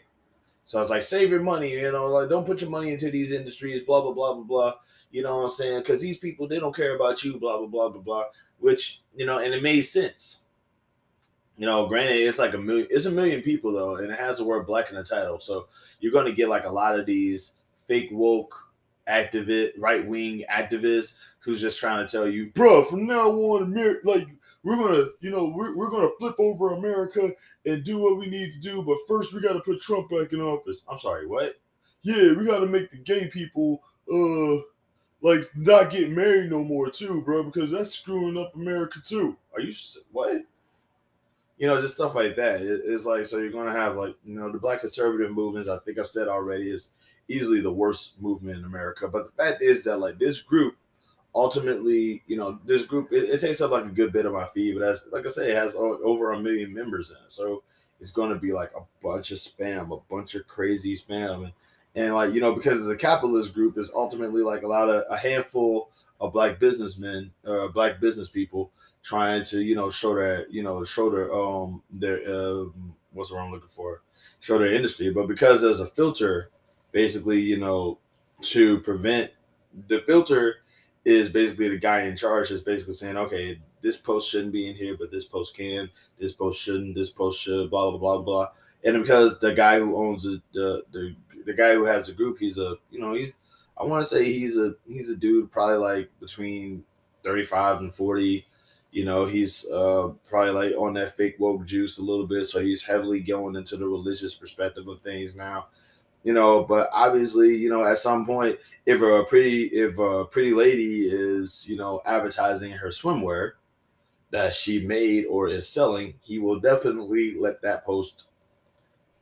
So 0.65 0.77
I 0.77 0.82
was 0.82 0.89
like, 0.89 1.01
save 1.01 1.29
your 1.29 1.41
money, 1.41 1.72
you 1.72 1.91
know, 1.91 2.08
like 2.08 2.29
don't 2.29 2.46
put 2.46 2.62
your 2.62 2.70
money 2.70 2.91
into 2.91 3.10
these 3.10 3.32
industries, 3.32 3.82
blah 3.82 4.01
blah 4.01 4.12
blah 4.12 4.34
blah 4.34 4.44
blah. 4.44 4.74
You 5.10 5.24
know 5.24 5.38
what 5.38 5.44
I'm 5.44 5.50
saying? 5.50 5.79
Because 5.79 6.01
these 6.01 6.17
people 6.17 6.48
they 6.48 6.60
don't 6.60 6.75
care 6.75 6.96
about 6.96 7.24
you, 7.24 7.39
blah 7.39 7.58
blah 7.58 7.67
blah 7.67 7.89
blah 7.89 8.01
blah. 8.01 8.24
Which 8.60 9.01
you 9.15 9.25
know, 9.25 9.39
and 9.39 9.53
it 9.53 9.63
made 9.63 9.84
sense. 9.84 10.44
You 11.58 11.66
know, 11.66 11.88
granted, 11.88 12.18
it's 12.18 12.40
like 12.40 12.54
a 12.54 12.58
million. 12.58 12.88
It's 12.90 13.06
a 13.06 13.12
million 13.12 13.42
people 13.42 13.72
though, 13.72 13.96
and 13.96 14.12
it 14.12 14.20
has 14.20 14.38
the 14.38 14.46
word 14.46 14.68
black 14.68 14.90
in 14.90 14.96
the 14.96 15.04
title, 15.04 15.40
so 15.40 15.68
you're 16.00 16.12
going 16.12 16.26
to 16.26 16.32
get 16.32 16.50
like 16.50 16.66
a 16.66 16.72
lot 16.72 17.00
of 17.00 17.06
these 17.06 17.54
fake 17.88 18.10
woke 18.12 18.54
activist, 19.08 19.72
right 19.78 20.06
wing 20.06 20.44
activist 20.52 21.16
who's 21.40 21.62
just 21.62 21.80
trying 21.80 22.06
to 22.06 22.12
tell 22.12 22.28
you, 22.28 22.52
bro, 22.52 22.84
from 22.84 23.08
now 23.08 23.30
on, 23.32 23.64
America, 23.64 24.02
like 24.04 24.28
we're 24.64 24.76
gonna, 24.76 25.06
you 25.22 25.32
know, 25.32 25.52
we're, 25.56 25.76
we're 25.76 25.90
gonna 25.90 26.10
flip 26.20 26.36
over 26.40 26.74
America 26.74 27.32
and 27.66 27.84
do 27.84 27.98
what 27.98 28.18
we 28.18 28.28
need 28.28 28.54
to 28.54 28.60
do, 28.60 28.84
but 28.84 28.98
first 29.08 29.34
we 29.34 29.42
got 29.42 29.54
to 29.54 29.62
put 29.62 29.82
Trump 29.82 30.10
back 30.10 30.34
in 30.34 30.42
office. 30.42 30.84
I'm 30.90 31.00
sorry, 31.00 31.26
what? 31.26 31.56
yeah, 32.08 32.34
we 32.34 32.46
got 32.46 32.60
to 32.60 32.68
make 32.68 32.90
the 32.90 32.98
gay 32.98 33.28
people 33.28 33.84
uh 34.12 34.62
like 35.22 35.44
not 35.56 35.90
get 35.90 36.12
married 36.12 36.50
no 36.50 36.64
more 36.64 36.90
too, 36.90 37.22
bro, 37.24 37.44
because 37.44 37.72
that's 37.72 37.92
screwing 37.92 38.38
up 38.38 38.56
America 38.56 39.00
too. 39.04 39.36
Are 39.54 39.60
you 39.60 39.74
what? 40.12 40.44
You 41.58 41.68
know, 41.68 41.82
just 41.82 41.96
stuff 41.96 42.16
like 42.16 42.36
that. 42.36 42.62
It, 42.62 42.82
it's 42.86 43.06
like 43.06 43.26
so 43.26 43.38
you're 43.38 43.52
gonna 43.52 43.72
have 43.72 43.96
like 43.96 44.16
you 44.24 44.36
know 44.36 44.52
the 44.52 44.60
black 44.60 44.82
conservative 44.82 45.32
movements. 45.32 45.70
I 45.70 45.78
think 45.80 46.00
I've 46.00 46.08
said 46.08 46.28
already 46.28 46.70
is 46.70 46.94
easily 47.28 47.62
the 47.62 47.74
worst 47.74 48.22
movement 48.22 48.60
in 48.60 48.66
America. 48.66 49.08
But 49.08 49.26
the 49.26 49.44
fact 49.44 49.62
is 49.62 49.84
that 49.84 49.98
like 49.98 50.20
this 50.20 50.42
group 50.42 50.76
ultimately, 51.36 52.24
you 52.28 52.38
know, 52.38 52.60
this 52.66 52.84
group 52.84 53.12
it, 53.12 53.30
it, 53.30 53.40
takes 53.40 53.62
up 53.62 53.72
like 53.72 53.86
a 53.86 53.90
good 53.90 54.12
bit 54.12 54.26
of 54.26 54.34
my 54.34 54.46
feed, 54.48 54.78
but 54.78 54.88
as 54.88 55.06
like 55.12 55.26
I 55.26 55.30
say, 55.30 55.52
it 55.52 55.58
has 55.58 55.76
over 55.76 56.34
a 56.34 56.40
million 56.40 56.74
members 56.74 57.12
in 57.12 57.18
it, 57.18 57.32
so 57.32 57.64
it's 58.00 58.12
to 58.12 58.36
be 58.36 58.52
like 58.52 58.72
a 58.76 58.82
bunch 59.02 59.32
of 59.32 59.38
spam, 59.38 59.96
a 59.96 60.02
bunch 60.10 60.36
of 60.36 60.48
crazy 60.48 60.96
spam, 60.96 61.46
and, 61.46 61.54
and 61.96 62.16
like 62.16 62.34
you 62.34 62.42
know, 62.42 62.56
because 62.56 62.86
the 62.86 62.96
capitalist 62.96 63.54
group 63.54 63.78
is 63.78 63.92
ultimately 63.96 64.42
like 64.42 64.64
a 64.64 64.68
lot 64.68 64.90
of 64.90 65.04
a 65.10 65.18
handful 65.18 65.92
of 66.20 66.34
black 66.34 66.60
businessmen, 66.60 67.32
uh, 67.46 67.68
black 67.68 68.00
business 68.00 68.30
people 68.30 68.72
trying 69.04 69.44
to 69.46 69.62
you 69.62 69.75
know 69.75 69.89
show 69.89 70.16
that 70.16 70.48
you 70.51 70.63
know 70.63 70.84
show 70.84 71.10
their 71.10 71.34
um 71.34 71.82
their 71.92 72.20
uh, 72.27 72.66
what's 73.13 73.30
the 73.30 73.36
word 73.36 73.42
I'm 73.44 73.51
looking 73.51 73.70
for, 73.70 74.01
show 74.39 74.58
their 74.58 74.74
industry, 74.74 75.10
but 75.12 75.27
because 75.27 75.62
there's 75.62 75.80
a 75.80 75.86
filter, 75.86 76.50
basically 76.92 77.39
you 77.39 77.58
know 77.58 78.00
to 78.42 78.80
prevent 78.82 79.32
the 79.88 80.00
filter 80.01 80.58
is 81.06 81.30
basically 81.30 81.70
the 81.70 81.77
guy 81.77 82.01
in 82.01 82.18
charge 82.18 82.51
is 82.51 82.62
basically 82.62 82.94
saying, 82.94 83.18
okay, 83.18 83.60
this 83.82 83.98
post 83.98 84.30
shouldn't 84.30 84.51
be 84.51 84.70
in 84.70 84.75
here, 84.75 84.96
but 85.00 85.12
this 85.12 85.25
post 85.25 85.56
can, 85.56 85.89
this 86.20 86.34
post 86.34 86.62
shouldn't, 86.62 86.96
this 86.96 87.10
post 87.10 87.39
should, 87.42 87.70
blah 87.70 87.89
blah 87.92 88.00
blah 88.00 88.22
blah. 88.22 88.48
And 88.84 89.01
because 89.01 89.39
the 89.39 89.54
guy 89.54 89.80
who 89.80 89.96
owns 89.96 90.24
the 90.24 90.42
the 90.54 90.84
the, 90.92 91.16
the 91.46 91.54
guy 91.54 91.74
who 91.74 91.86
has 91.86 92.08
the 92.08 92.13
group, 92.13 92.38
he's 92.39 92.58
a 92.58 92.75
you 92.92 93.00
know 93.00 93.13
he's 93.13 93.34
I 93.80 93.84
want 93.84 94.04
to 94.04 94.10
say 94.10 94.25
he's 94.25 94.58
a 94.58 94.75
he's 94.88 95.10
a 95.10 95.16
dude 95.16 95.51
probably 95.51 95.77
like 95.77 96.10
between 96.20 96.84
thirty 97.24 97.44
five 97.44 97.80
and 97.80 97.94
forty. 97.94 98.46
You 98.91 99.06
know, 99.06 99.25
he's 99.25 99.67
uh, 99.70 100.12
probably 100.27 100.51
like 100.51 100.74
on 100.77 100.94
that 100.94 101.15
fake 101.15 101.36
woke 101.39 101.65
juice 101.65 101.98
a 101.98 102.03
little 102.03 102.25
bit, 102.25 102.48
so 102.48 102.62
he's 102.62 102.84
heavily 102.84 103.20
going 103.20 103.56
into 103.56 103.77
the 103.77 103.88
religious 103.88 104.34
perspective 104.34 104.88
of 104.88 105.01
things 105.01 105.36
now 105.36 105.67
you 106.24 106.34
know 106.34 106.63
but 106.63 106.89
obviously 106.91 107.56
you 107.56 107.70
know 107.70 107.86
at 107.86 107.98
some 107.98 108.25
point 108.25 108.58
if 108.86 109.01
a 109.01 109.24
pretty 109.24 109.65
if 109.67 109.98
a 109.98 110.25
pretty 110.25 110.51
lady 110.51 111.08
is 111.08 111.67
you 111.70 111.77
know 111.77 112.01
advertising 112.06 112.72
her 112.72 112.89
swimwear 112.89 113.53
that 114.32 114.53
she 114.53 114.86
made 114.86 115.25
or 115.25 115.48
is 115.48 115.70
selling 115.70 116.13
he 116.22 116.38
will 116.39 116.60
definitely 116.60 117.36
let 117.39 117.62
that 117.62 117.86
post 117.86 118.25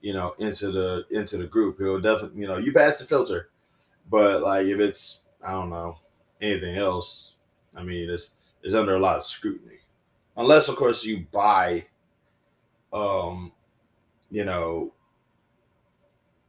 you 0.01 0.13
know 0.13 0.34
into 0.39 0.72
the 0.72 1.05
into 1.12 1.38
the 1.38 1.45
group. 1.45 1.77
He'll 1.77 2.00
definitely 2.01 2.41
you 2.41 2.48
know 2.48 2.57
you 2.57 2.74
pass 2.74 3.00
the 3.00 3.05
filter 3.05 3.50
but 4.10 4.41
like 4.41 4.65
if 4.67 4.79
it's 4.79 5.22
i 5.45 5.51
don't 5.51 5.69
know 5.69 5.98
anything 6.41 6.75
else 6.77 7.36
i 7.75 7.84
mean 7.84 8.10
it's 8.10 8.31
it's 8.65 8.75
under 8.75 8.95
a 8.95 9.00
lot 9.00 9.15
of 9.15 9.24
scrutiny 9.24 9.77
unless 10.36 10.67
of 10.67 10.75
course 10.75 11.05
you 11.05 11.25
buy 11.31 11.86
um 12.91 13.51
you 14.29 14.43
know 14.43 14.91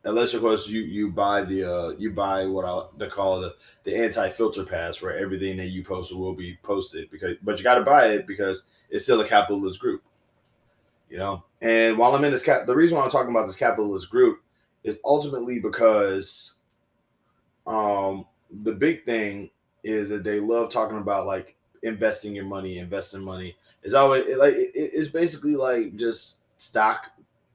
unless 0.06 0.34
of 0.34 0.40
course 0.40 0.66
you 0.68 0.80
you 0.80 1.10
buy 1.10 1.42
the 1.42 1.64
uh 1.64 1.90
you 1.98 2.10
buy 2.10 2.46
what 2.46 2.64
I 2.64 2.86
they 2.96 3.08
call 3.08 3.40
the 3.40 3.54
the 3.84 3.96
anti 3.96 4.28
filter 4.30 4.64
pass 4.64 5.02
where 5.02 5.16
everything 5.16 5.56
that 5.58 5.66
you 5.66 5.84
post 5.84 6.14
will 6.14 6.34
be 6.34 6.58
posted 6.62 7.10
because 7.10 7.36
but 7.42 7.58
you 7.58 7.64
got 7.64 7.74
to 7.74 7.82
buy 7.82 8.08
it 8.08 8.26
because 8.26 8.66
it's 8.88 9.04
still 9.04 9.20
a 9.20 9.26
capitalist 9.26 9.80
group, 9.80 10.00
you 11.10 11.18
know. 11.18 11.42
And 11.60 11.98
while 11.98 12.14
I'm 12.14 12.22
in 12.22 12.30
this 12.30 12.42
cap, 12.42 12.66
the 12.66 12.76
reason 12.76 12.96
why 12.96 13.02
I'm 13.02 13.10
talking 13.10 13.30
about 13.32 13.46
this 13.46 13.56
capitalist 13.56 14.08
group 14.08 14.42
is 14.84 15.00
ultimately 15.04 15.58
because 15.58 16.54
um 17.66 18.26
the 18.62 18.72
big 18.72 19.04
thing 19.04 19.50
is 19.82 20.08
that 20.10 20.22
they 20.22 20.38
love 20.38 20.70
talking 20.70 20.98
about 20.98 21.26
like 21.26 21.55
investing 21.86 22.34
your 22.34 22.44
money, 22.44 22.78
investing 22.78 23.24
money. 23.24 23.56
It's 23.82 23.94
always 23.94 24.36
like 24.36 24.54
it, 24.54 24.72
it's 24.74 25.08
basically 25.08 25.56
like 25.56 25.96
just 25.96 26.38
stock 26.58 27.10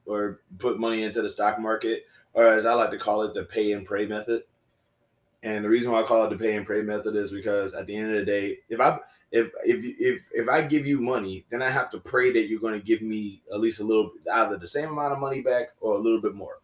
or 0.06 0.40
put 0.58 0.80
money 0.80 1.02
into 1.02 1.22
the 1.22 1.28
stock 1.28 1.58
market 1.60 2.04
or 2.34 2.46
as 2.46 2.66
I 2.66 2.74
like 2.74 2.90
to 2.90 2.98
call 2.98 3.22
it, 3.22 3.34
the 3.34 3.44
pay 3.44 3.72
and 3.72 3.86
pray 3.86 4.06
method. 4.06 4.42
And 5.42 5.64
the 5.64 5.68
reason 5.68 5.90
why 5.90 6.00
I 6.00 6.06
call 6.06 6.24
it 6.24 6.30
the 6.30 6.36
pay 6.36 6.56
and 6.56 6.66
pray 6.66 6.82
method 6.82 7.16
is 7.16 7.30
because 7.30 7.74
at 7.74 7.86
the 7.86 7.96
end 7.96 8.10
of 8.10 8.16
the 8.16 8.24
day, 8.24 8.58
if 8.68 8.80
I 8.80 8.98
if 9.32 9.50
if 9.64 9.84
if 9.98 10.28
if 10.32 10.48
I 10.48 10.62
give 10.62 10.86
you 10.86 11.00
money, 11.00 11.44
then 11.50 11.62
I 11.62 11.68
have 11.68 11.90
to 11.90 11.98
pray 11.98 12.30
that 12.32 12.48
you're 12.48 12.60
going 12.60 12.78
to 12.78 12.86
give 12.86 13.02
me 13.02 13.42
at 13.52 13.60
least 13.60 13.80
a 13.80 13.84
little 13.84 14.12
either 14.32 14.56
the 14.56 14.66
same 14.66 14.90
amount 14.90 15.12
of 15.12 15.18
money 15.18 15.42
back 15.42 15.72
or 15.80 15.94
a 15.94 15.98
little 15.98 16.20
bit 16.20 16.34
more. 16.34 16.60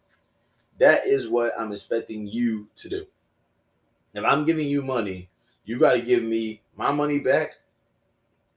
That 0.79 1.05
is 1.05 1.27
what 1.27 1.51
I'm 1.59 1.71
expecting 1.71 2.25
you 2.25 2.67
to 2.77 2.89
do. 2.89 3.05
If 4.13 4.23
I'm 4.23 4.45
giving 4.45 4.67
you 4.67 4.81
money, 4.81 5.29
you 5.65 5.77
got 5.77 5.93
to 5.93 6.01
give 6.01 6.23
me 6.23 6.61
my 6.77 6.91
money 6.91 7.19
back 7.19 7.57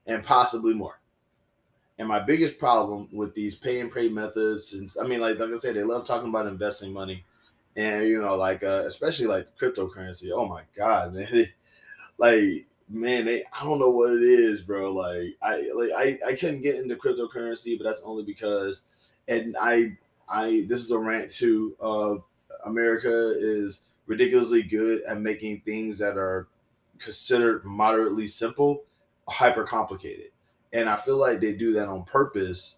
and 0.06 0.24
possibly 0.24 0.74
more. 0.74 1.00
And 1.98 2.08
my 2.08 2.18
biggest 2.18 2.58
problem 2.58 3.08
with 3.12 3.34
these 3.34 3.54
pay 3.54 3.80
and 3.80 3.90
pray 3.90 4.08
methods, 4.08 4.68
since 4.68 4.96
I 4.98 5.04
mean, 5.06 5.20
like 5.20 5.38
like 5.38 5.50
I 5.50 5.58
said, 5.58 5.76
they 5.76 5.82
love 5.84 6.06
talking 6.06 6.30
about 6.30 6.46
investing 6.46 6.92
money, 6.92 7.24
and 7.76 8.06
you 8.06 8.20
know, 8.20 8.34
like 8.34 8.64
uh, 8.64 8.84
especially 8.86 9.26
like 9.26 9.56
cryptocurrency. 9.58 10.30
Oh 10.34 10.46
my 10.46 10.62
god, 10.76 11.14
man! 11.14 11.48
like 12.18 12.66
man, 12.88 13.26
they 13.26 13.44
I 13.52 13.64
don't 13.64 13.78
know 13.78 13.90
what 13.90 14.12
it 14.12 14.22
is, 14.22 14.62
bro. 14.62 14.90
Like 14.92 15.36
I 15.42 15.70
like 15.74 15.90
I 15.96 16.18
I 16.30 16.34
couldn't 16.34 16.62
get 16.62 16.76
into 16.76 16.96
cryptocurrency, 16.96 17.78
but 17.78 17.84
that's 17.84 18.02
only 18.04 18.24
because, 18.24 18.84
and 19.28 19.56
I 19.60 19.96
I 20.28 20.64
this 20.68 20.80
is 20.80 20.90
a 20.90 20.98
rant 20.98 21.32
too. 21.32 21.76
Uh, 21.80 22.16
America 22.64 23.34
is 23.38 23.84
ridiculously 24.06 24.62
good 24.62 25.02
at 25.02 25.20
making 25.20 25.60
things 25.60 25.98
that 25.98 26.16
are 26.16 26.48
considered 26.98 27.64
moderately 27.64 28.26
simple 28.26 28.84
hyper 29.33 29.64
complicated 29.64 30.33
and 30.73 30.88
I 30.88 30.97
feel 30.97 31.16
like 31.16 31.40
they 31.40 31.53
do 31.53 31.73
that 31.73 31.88
on 31.88 32.05
purpose 32.05 32.77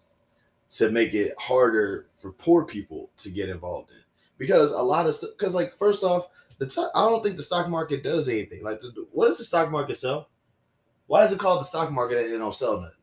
to 0.71 0.89
make 0.89 1.13
it 1.13 1.33
harder 1.37 2.07
for 2.17 2.31
poor 2.31 2.65
people 2.65 3.09
to 3.17 3.29
get 3.29 3.49
involved 3.49 3.91
in. 3.91 3.97
Because 4.37 4.71
a 4.71 4.81
lot 4.81 5.05
of 5.05 5.15
stuff, 5.15 5.31
because 5.37 5.55
like 5.55 5.75
first 5.75 6.03
off, 6.03 6.27
the 6.57 6.67
t- 6.67 6.85
I 6.93 7.01
don't 7.01 7.23
think 7.23 7.37
the 7.37 7.43
stock 7.43 7.69
market 7.69 8.03
does 8.03 8.27
anything. 8.27 8.63
Like, 8.63 8.81
the, 8.81 9.07
what 9.11 9.27
does 9.27 9.37
the 9.37 9.43
stock 9.43 9.71
market 9.71 9.97
sell? 9.97 10.29
Why 11.07 11.23
is 11.23 11.31
it 11.31 11.39
called 11.39 11.61
the 11.61 11.65
stock 11.65 11.91
market 11.91 12.25
and 12.25 12.33
it 12.33 12.37
don't 12.37 12.55
sell 12.55 12.81
nothing? 12.81 12.95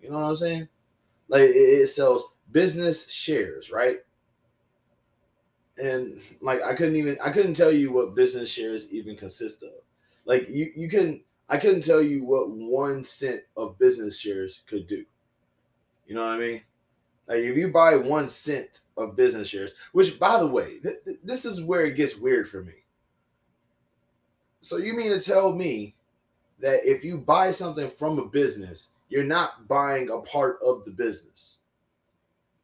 You 0.00 0.10
know 0.10 0.20
what 0.20 0.28
I'm 0.28 0.36
saying? 0.36 0.68
Like, 1.28 1.42
it, 1.42 1.56
it 1.56 1.88
sells 1.88 2.32
business 2.52 3.10
shares, 3.10 3.70
right? 3.70 3.98
And 5.76 6.20
like, 6.40 6.62
I 6.62 6.74
couldn't 6.74 6.96
even 6.96 7.18
I 7.22 7.30
couldn't 7.30 7.54
tell 7.54 7.72
you 7.72 7.92
what 7.92 8.14
business 8.14 8.50
shares 8.50 8.90
even 8.92 9.16
consist 9.16 9.62
of. 9.62 9.72
Like, 10.24 10.48
you 10.48 10.70
you 10.76 10.88
can 10.88 11.24
I 11.48 11.58
couldn't 11.58 11.84
tell 11.84 12.02
you 12.02 12.24
what 12.24 12.50
one 12.50 13.04
cent 13.04 13.42
of 13.56 13.78
business 13.78 14.18
shares 14.18 14.62
could 14.66 14.86
do. 14.86 15.04
You 16.06 16.14
know 16.14 16.26
what 16.26 16.34
I 16.34 16.38
mean? 16.38 16.62
Like 17.26 17.38
if 17.38 17.56
you 17.56 17.68
buy 17.68 17.96
one 17.96 18.28
cent 18.28 18.80
of 18.96 19.16
business 19.16 19.48
shares, 19.48 19.74
which 19.92 20.18
by 20.18 20.38
the 20.38 20.46
way, 20.46 20.78
th- 20.78 21.04
th- 21.04 21.18
this 21.22 21.44
is 21.44 21.62
where 21.62 21.86
it 21.86 21.96
gets 21.96 22.16
weird 22.16 22.48
for 22.48 22.62
me. 22.62 22.74
So 24.60 24.76
you 24.76 24.94
mean 24.94 25.10
to 25.10 25.20
tell 25.20 25.52
me 25.52 25.94
that 26.60 26.84
if 26.84 27.04
you 27.04 27.18
buy 27.18 27.50
something 27.50 27.88
from 27.88 28.18
a 28.18 28.26
business, 28.26 28.90
you're 29.08 29.24
not 29.24 29.68
buying 29.68 30.10
a 30.10 30.20
part 30.20 30.58
of 30.64 30.84
the 30.84 30.90
business, 30.90 31.58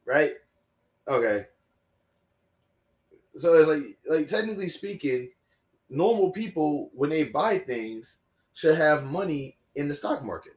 right? 0.05 0.33
Okay. 1.07 1.45
So 3.35 3.53
it's 3.53 3.69
like, 3.69 3.97
like 4.07 4.27
technically 4.27 4.67
speaking, 4.67 5.29
normal 5.89 6.31
people 6.31 6.89
when 6.93 7.09
they 7.09 7.23
buy 7.23 7.59
things, 7.59 8.17
should 8.53 8.75
have 8.75 9.03
money 9.03 9.57
in 9.75 9.87
the 9.87 9.95
stock 9.95 10.23
market. 10.23 10.53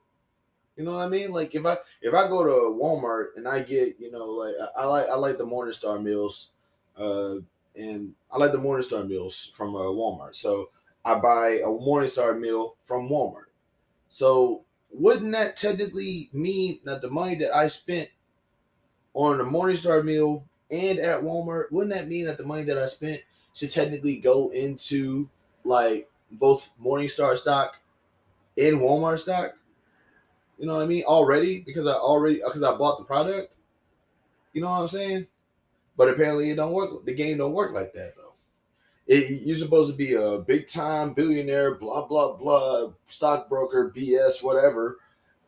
You 0.76 0.84
know 0.84 0.96
what 0.96 1.04
I 1.04 1.08
mean? 1.08 1.30
Like 1.30 1.54
if 1.54 1.64
I 1.64 1.76
if 2.02 2.14
I 2.14 2.28
go 2.28 2.42
to 2.42 2.82
Walmart 2.82 3.36
and 3.36 3.46
I 3.46 3.62
get 3.62 3.96
you 4.00 4.10
know 4.10 4.24
like 4.26 4.54
I, 4.60 4.82
I 4.82 4.84
like 4.86 5.08
I 5.08 5.14
like 5.14 5.38
the 5.38 5.46
Morningstar 5.46 6.02
meals, 6.02 6.50
uh, 6.96 7.36
and 7.76 8.14
I 8.30 8.38
like 8.38 8.52
the 8.52 8.58
Morningstar 8.58 9.06
meals 9.06 9.52
from 9.54 9.76
uh, 9.76 9.80
Walmart. 9.80 10.34
So 10.34 10.70
I 11.04 11.14
buy 11.14 11.60
a 11.62 11.68
Morningstar 11.68 12.38
meal 12.38 12.74
from 12.82 13.08
Walmart. 13.08 13.50
So 14.08 14.64
wouldn't 14.90 15.32
that 15.32 15.56
technically 15.56 16.30
mean 16.32 16.80
that 16.84 17.02
the 17.02 17.10
money 17.10 17.36
that 17.36 17.54
I 17.54 17.68
spent 17.68 18.08
on 19.12 19.40
a 19.40 19.44
Morningstar 19.44 20.04
meal 20.04 20.44
and 20.70 20.98
at 20.98 21.20
Walmart, 21.20 21.70
wouldn't 21.70 21.94
that 21.94 22.08
mean 22.08 22.26
that 22.26 22.38
the 22.38 22.44
money 22.44 22.64
that 22.64 22.78
I 22.78 22.86
spent 22.86 23.20
should 23.54 23.70
technically 23.70 24.16
go 24.16 24.50
into 24.50 25.28
like 25.64 26.10
both 26.32 26.70
Morningstar 26.82 27.36
stock 27.36 27.80
in 28.56 28.78
Walmart 28.80 29.20
stock. 29.20 29.52
You 30.58 30.66
know 30.66 30.74
what 30.76 30.82
I 30.84 30.86
mean? 30.86 31.04
Already 31.04 31.60
because 31.60 31.86
I 31.86 31.92
already 31.94 32.36
because 32.44 32.62
I 32.62 32.76
bought 32.76 32.98
the 32.98 33.04
product. 33.04 33.56
You 34.52 34.62
know 34.62 34.70
what 34.70 34.80
I'm 34.82 34.88
saying? 34.88 35.26
But 35.96 36.08
apparently 36.08 36.50
it 36.50 36.56
don't 36.56 36.72
work. 36.72 37.04
The 37.04 37.14
game 37.14 37.38
don't 37.38 37.52
work 37.52 37.72
like 37.74 37.92
that 37.94 38.14
though. 38.16 38.34
It, 39.06 39.42
you're 39.42 39.56
supposed 39.56 39.90
to 39.90 39.96
be 39.96 40.14
a 40.14 40.38
big 40.38 40.66
time 40.68 41.14
billionaire, 41.14 41.74
blah 41.76 42.06
blah 42.06 42.36
blah, 42.36 42.92
stockbroker, 43.06 43.92
BS, 43.96 44.42
whatever, 44.42 44.98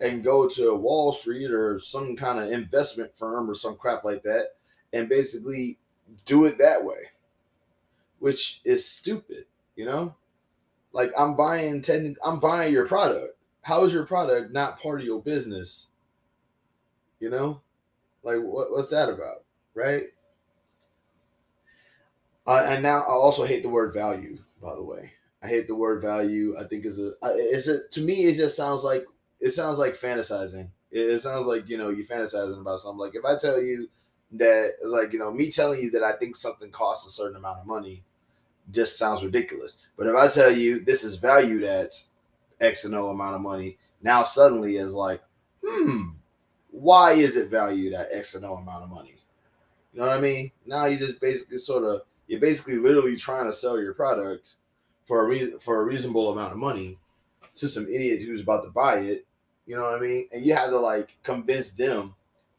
and 0.00 0.24
go 0.24 0.48
to 0.48 0.74
Wall 0.74 1.12
Street 1.12 1.50
or 1.50 1.78
some 1.80 2.16
kind 2.16 2.38
of 2.40 2.50
investment 2.52 3.16
firm 3.16 3.50
or 3.50 3.54
some 3.54 3.76
crap 3.76 4.04
like 4.04 4.22
that, 4.24 4.56
and 4.92 5.08
basically 5.08 5.78
do 6.26 6.44
it 6.46 6.58
that 6.58 6.84
way. 6.84 7.10
which 8.18 8.60
is 8.64 8.86
stupid, 8.86 9.46
you 9.76 9.84
know? 9.84 10.14
Like 10.96 11.12
I'm 11.18 11.36
buying 11.36 11.82
ten 11.82 12.16
I'm 12.24 12.40
buying 12.40 12.72
your 12.72 12.86
product. 12.86 13.36
How 13.60 13.84
is 13.84 13.92
your 13.92 14.06
product 14.06 14.54
not 14.54 14.80
part 14.80 15.00
of 15.00 15.06
your 15.06 15.20
business? 15.20 15.88
You 17.20 17.28
know? 17.28 17.60
Like 18.22 18.38
what, 18.38 18.70
what's 18.70 18.88
that 18.88 19.10
about? 19.10 19.44
Right? 19.74 20.04
Uh, 22.46 22.64
and 22.66 22.82
now 22.82 23.00
I 23.00 23.10
also 23.10 23.44
hate 23.44 23.62
the 23.62 23.68
word 23.68 23.92
value, 23.92 24.38
by 24.62 24.74
the 24.74 24.82
way. 24.82 25.12
I 25.42 25.48
hate 25.48 25.66
the 25.66 25.74
word 25.74 26.00
value. 26.00 26.56
I 26.58 26.64
think 26.64 26.86
is 26.86 26.98
a 26.98 27.12
it's 27.22 27.68
a 27.68 27.86
to 27.88 28.00
me 28.00 28.24
it 28.24 28.36
just 28.36 28.56
sounds 28.56 28.82
like 28.82 29.04
it 29.38 29.50
sounds 29.50 29.78
like 29.78 29.92
fantasizing. 29.92 30.70
It, 30.90 31.10
it 31.10 31.20
sounds 31.20 31.44
like 31.44 31.68
you 31.68 31.76
know 31.76 31.90
you 31.90 32.06
fantasizing 32.06 32.58
about 32.58 32.80
something. 32.80 33.00
Like 33.00 33.14
if 33.14 33.24
I 33.26 33.36
tell 33.36 33.60
you 33.60 33.90
that 34.32 34.76
like 34.82 35.12
you 35.12 35.18
know 35.18 35.30
me 35.30 35.50
telling 35.50 35.82
you 35.82 35.90
that 35.90 36.02
I 36.02 36.12
think 36.12 36.36
something 36.36 36.70
costs 36.70 37.06
a 37.06 37.10
certain 37.10 37.36
amount 37.36 37.58
of 37.58 37.66
money 37.66 38.02
just 38.70 38.98
sounds 38.98 39.24
ridiculous. 39.24 39.78
But 39.96 40.06
if 40.06 40.16
I 40.16 40.28
tell 40.28 40.50
you 40.50 40.80
this 40.80 41.04
is 41.04 41.16
valued 41.16 41.62
at 41.62 41.94
X 42.60 42.84
and 42.84 42.94
O 42.94 43.08
amount 43.08 43.34
of 43.34 43.40
money, 43.40 43.78
now 44.02 44.24
suddenly 44.24 44.76
is 44.76 44.94
like, 44.94 45.22
hmm, 45.64 46.10
why 46.70 47.12
is 47.12 47.36
it 47.36 47.48
valued 47.48 47.94
at 47.94 48.08
X 48.12 48.34
and 48.34 48.44
O 48.44 48.54
amount 48.54 48.84
of 48.84 48.90
money? 48.90 49.16
You 49.92 50.00
know 50.00 50.08
what 50.08 50.18
I 50.18 50.20
mean? 50.20 50.52
Now 50.66 50.86
you 50.86 50.98
just 50.98 51.20
basically 51.20 51.58
sort 51.58 51.84
of 51.84 52.02
you're 52.26 52.40
basically 52.40 52.76
literally 52.76 53.16
trying 53.16 53.46
to 53.46 53.52
sell 53.52 53.80
your 53.80 53.94
product 53.94 54.54
for 55.04 55.24
a 55.24 55.28
reason 55.28 55.58
for 55.58 55.80
a 55.80 55.84
reasonable 55.84 56.32
amount 56.32 56.52
of 56.52 56.58
money 56.58 56.98
to 57.54 57.68
some 57.68 57.86
idiot 57.86 58.22
who's 58.22 58.42
about 58.42 58.64
to 58.64 58.70
buy 58.70 58.98
it. 58.98 59.26
You 59.66 59.76
know 59.76 59.82
what 59.82 59.96
I 59.96 60.00
mean? 60.00 60.28
And 60.32 60.44
you 60.44 60.54
have 60.54 60.70
to 60.70 60.78
like 60.78 61.16
convince 61.22 61.70
them 61.70 62.14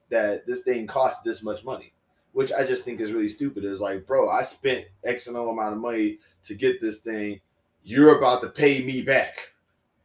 that 0.10 0.46
this 0.48 0.64
thing 0.64 0.88
costs 0.88 1.22
this 1.22 1.44
much 1.44 1.64
money, 1.64 1.94
which 2.38 2.52
I 2.54 2.64
just 2.64 2.86
think 2.86 3.02
is 3.02 3.12
really 3.12 3.30
stupid. 3.30 3.64
Is 3.64 3.82
like, 3.82 4.06
bro, 4.06 4.30
I 4.30 4.44
spent 4.44 4.86
X 5.04 5.26
and 5.26 5.36
O 5.36 5.50
amount 5.50 5.74
of 5.74 5.80
money 5.80 6.20
to 6.44 6.54
get 6.54 6.80
this 6.80 7.00
thing. 7.00 7.42
You're 7.82 8.20
about 8.20 8.42
to 8.42 8.50
pay 8.50 8.84
me 8.84 9.02
back. 9.02 9.54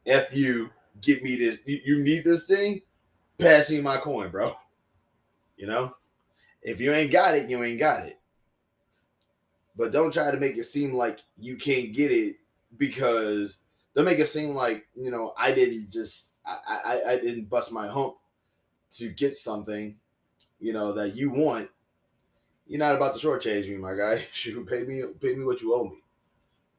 F 0.07 0.35
you, 0.35 0.71
get 1.03 1.23
me 1.23 1.37
this. 1.37 1.59
You, 1.66 2.03
need 2.03 2.25
this 2.25 2.47
thing? 2.47 2.81
Pass 3.37 3.68
me 3.68 3.83
my 3.83 3.99
coin, 3.99 4.31
bro. 4.31 4.55
You 5.59 5.68
know? 5.68 5.95
If 6.62 6.81
you 6.81 6.92
ain't 6.92 7.12
got 7.12 7.37
it, 7.37 7.49
you 7.49 7.62
ain't 7.62 7.79
got 7.79 8.07
it 8.07 8.18
but 9.77 9.92
don't 9.92 10.12
try 10.12 10.31
to 10.31 10.38
make 10.38 10.57
it 10.57 10.64
seem 10.64 10.95
like 10.95 11.21
you 11.38 11.57
can't 11.57 11.92
get 11.92 12.11
it 12.11 12.37
because 12.79 13.59
don't 13.95 14.05
make 14.05 14.18
it 14.18 14.29
seem 14.29 14.55
like 14.55 14.87
you 14.95 15.11
know 15.11 15.35
I 15.38 15.53
didn't 15.53 15.90
just 15.90 16.35
I 16.45 16.59
I, 16.85 17.12
I 17.12 17.16
didn't 17.16 17.49
bust 17.49 17.73
my 17.73 17.88
hump 17.88 18.16
to 18.97 19.09
get 19.09 19.35
something 19.35 19.97
you 20.61 20.73
know 20.73 20.92
that 20.92 21.14
you 21.14 21.31
want. 21.31 21.68
You're 22.66 22.79
not 22.79 22.94
about 22.94 23.16
to 23.16 23.27
shortchange 23.27 23.68
me, 23.68 23.77
my 23.77 23.94
guy. 23.94 24.25
Shoot, 24.33 24.68
pay 24.68 24.83
me 24.85 25.03
pay 25.20 25.35
me 25.35 25.44
what 25.44 25.61
you 25.61 25.75
owe 25.75 25.85
me. 25.85 25.98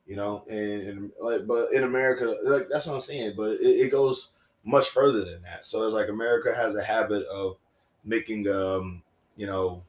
You 0.05 0.17
know, 0.17 0.43
and, 0.49 0.81
and 0.81 1.11
like, 1.21 1.47
but 1.47 1.71
in 1.71 1.83
America, 1.83 2.35
like 2.43 2.67
that's 2.69 2.87
what 2.87 2.95
I'm 2.95 3.01
saying. 3.01 3.33
But 3.37 3.51
it, 3.61 3.85
it 3.85 3.91
goes 3.91 4.29
much 4.63 4.89
further 4.89 5.23
than 5.23 5.41
that. 5.43 5.65
So 5.65 5.85
it's 5.85 5.93
like 5.93 6.09
America 6.09 6.53
has 6.53 6.75
a 6.75 6.83
habit 6.83 7.25
of 7.27 7.57
making 8.03 8.47
um, 8.49 9.01
you 9.37 9.47
know, 9.47 9.83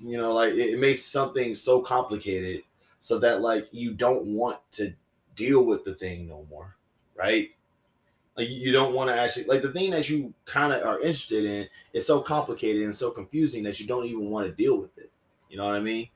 you 0.00 0.16
know 0.16 0.32
like 0.32 0.52
it, 0.52 0.70
it 0.70 0.78
makes 0.78 1.02
something 1.02 1.54
so 1.54 1.80
complicated 1.80 2.62
so 3.00 3.18
that 3.18 3.40
like 3.40 3.68
you 3.70 3.92
don't 3.92 4.26
want 4.26 4.58
to 4.72 4.94
deal 5.36 5.64
with 5.64 5.84
the 5.84 5.94
thing 5.94 6.26
no 6.26 6.46
more 6.50 6.76
right 7.16 7.50
like 8.38 8.48
you 8.48 8.72
don't 8.72 8.94
want 8.94 9.10
to 9.10 9.20
actually 9.20 9.44
like 9.44 9.62
the 9.62 9.72
thing 9.72 9.90
that 9.90 10.08
you 10.08 10.32
kind 10.44 10.72
of 10.72 10.82
are 10.86 11.00
interested 11.00 11.44
in 11.44 11.68
is 11.92 12.06
so 12.06 12.20
complicated 12.20 12.82
and 12.82 12.96
so 12.96 13.10
confusing 13.10 13.62
that 13.62 13.78
you 13.78 13.86
don't 13.86 14.06
even 14.06 14.30
want 14.30 14.46
to 14.46 14.52
deal 14.52 14.78
with 14.78 14.96
it 14.96 15.10
you 15.50 15.56
know 15.56 15.66
what 15.66 15.74
i 15.74 15.80
mean 15.80 16.08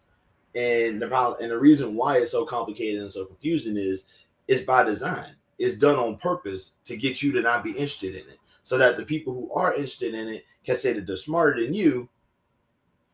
and 0.54 1.02
the 1.02 1.06
problem 1.06 1.42
and 1.42 1.50
the 1.50 1.58
reason 1.58 1.94
why 1.94 2.16
it's 2.16 2.30
so 2.30 2.44
complicated 2.44 3.00
and 3.00 3.10
so 3.10 3.24
confusing 3.24 3.76
is 3.76 4.06
it's 4.48 4.64
by 4.64 4.82
design 4.82 5.34
it's 5.58 5.78
done 5.78 5.96
on 5.96 6.16
purpose 6.16 6.74
to 6.84 6.96
get 6.96 7.22
you 7.22 7.32
to 7.32 7.42
not 7.42 7.62
be 7.62 7.70
interested 7.70 8.14
in 8.14 8.28
it 8.28 8.38
so 8.62 8.78
that 8.78 8.96
the 8.96 9.04
people 9.04 9.34
who 9.34 9.52
are 9.52 9.72
interested 9.72 10.14
in 10.14 10.28
it 10.28 10.44
can 10.64 10.76
say 10.76 10.92
that 10.92 11.06
they're 11.06 11.16
smarter 11.16 11.62
than 11.62 11.74
you 11.74 12.08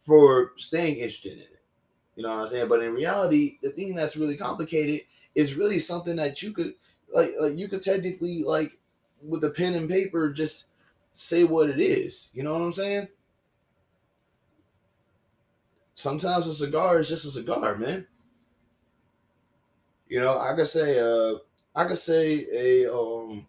for 0.00 0.52
staying 0.56 0.96
interested 0.96 1.34
in 1.34 1.40
it. 1.40 1.62
You 2.16 2.22
know 2.22 2.30
what 2.30 2.42
I'm 2.42 2.48
saying? 2.48 2.68
But 2.68 2.82
in 2.82 2.94
reality, 2.94 3.58
the 3.62 3.70
thing 3.70 3.94
that's 3.94 4.16
really 4.16 4.36
complicated 4.36 5.02
is 5.34 5.54
really 5.54 5.78
something 5.78 6.16
that 6.16 6.42
you 6.42 6.52
could 6.52 6.74
like 7.14 7.32
like 7.38 7.56
you 7.56 7.68
could 7.68 7.82
technically 7.82 8.42
like 8.42 8.77
with 9.22 9.44
a 9.44 9.50
pen 9.50 9.74
and 9.74 9.88
paper 9.88 10.30
just 10.32 10.66
say 11.12 11.44
what 11.44 11.70
it 11.70 11.80
is. 11.80 12.30
You 12.34 12.42
know 12.42 12.52
what 12.52 12.62
I'm 12.62 12.72
saying? 12.72 13.08
Sometimes 15.94 16.46
a 16.46 16.54
cigar 16.54 17.00
is 17.00 17.08
just 17.08 17.24
a 17.24 17.30
cigar, 17.30 17.76
man. 17.76 18.06
You 20.08 20.20
know, 20.20 20.38
I 20.38 20.54
could 20.54 20.68
say 20.68 20.98
uh 20.98 21.38
I 21.74 21.86
could 21.86 21.98
say 21.98 22.46
a 22.52 22.92
um 22.92 23.46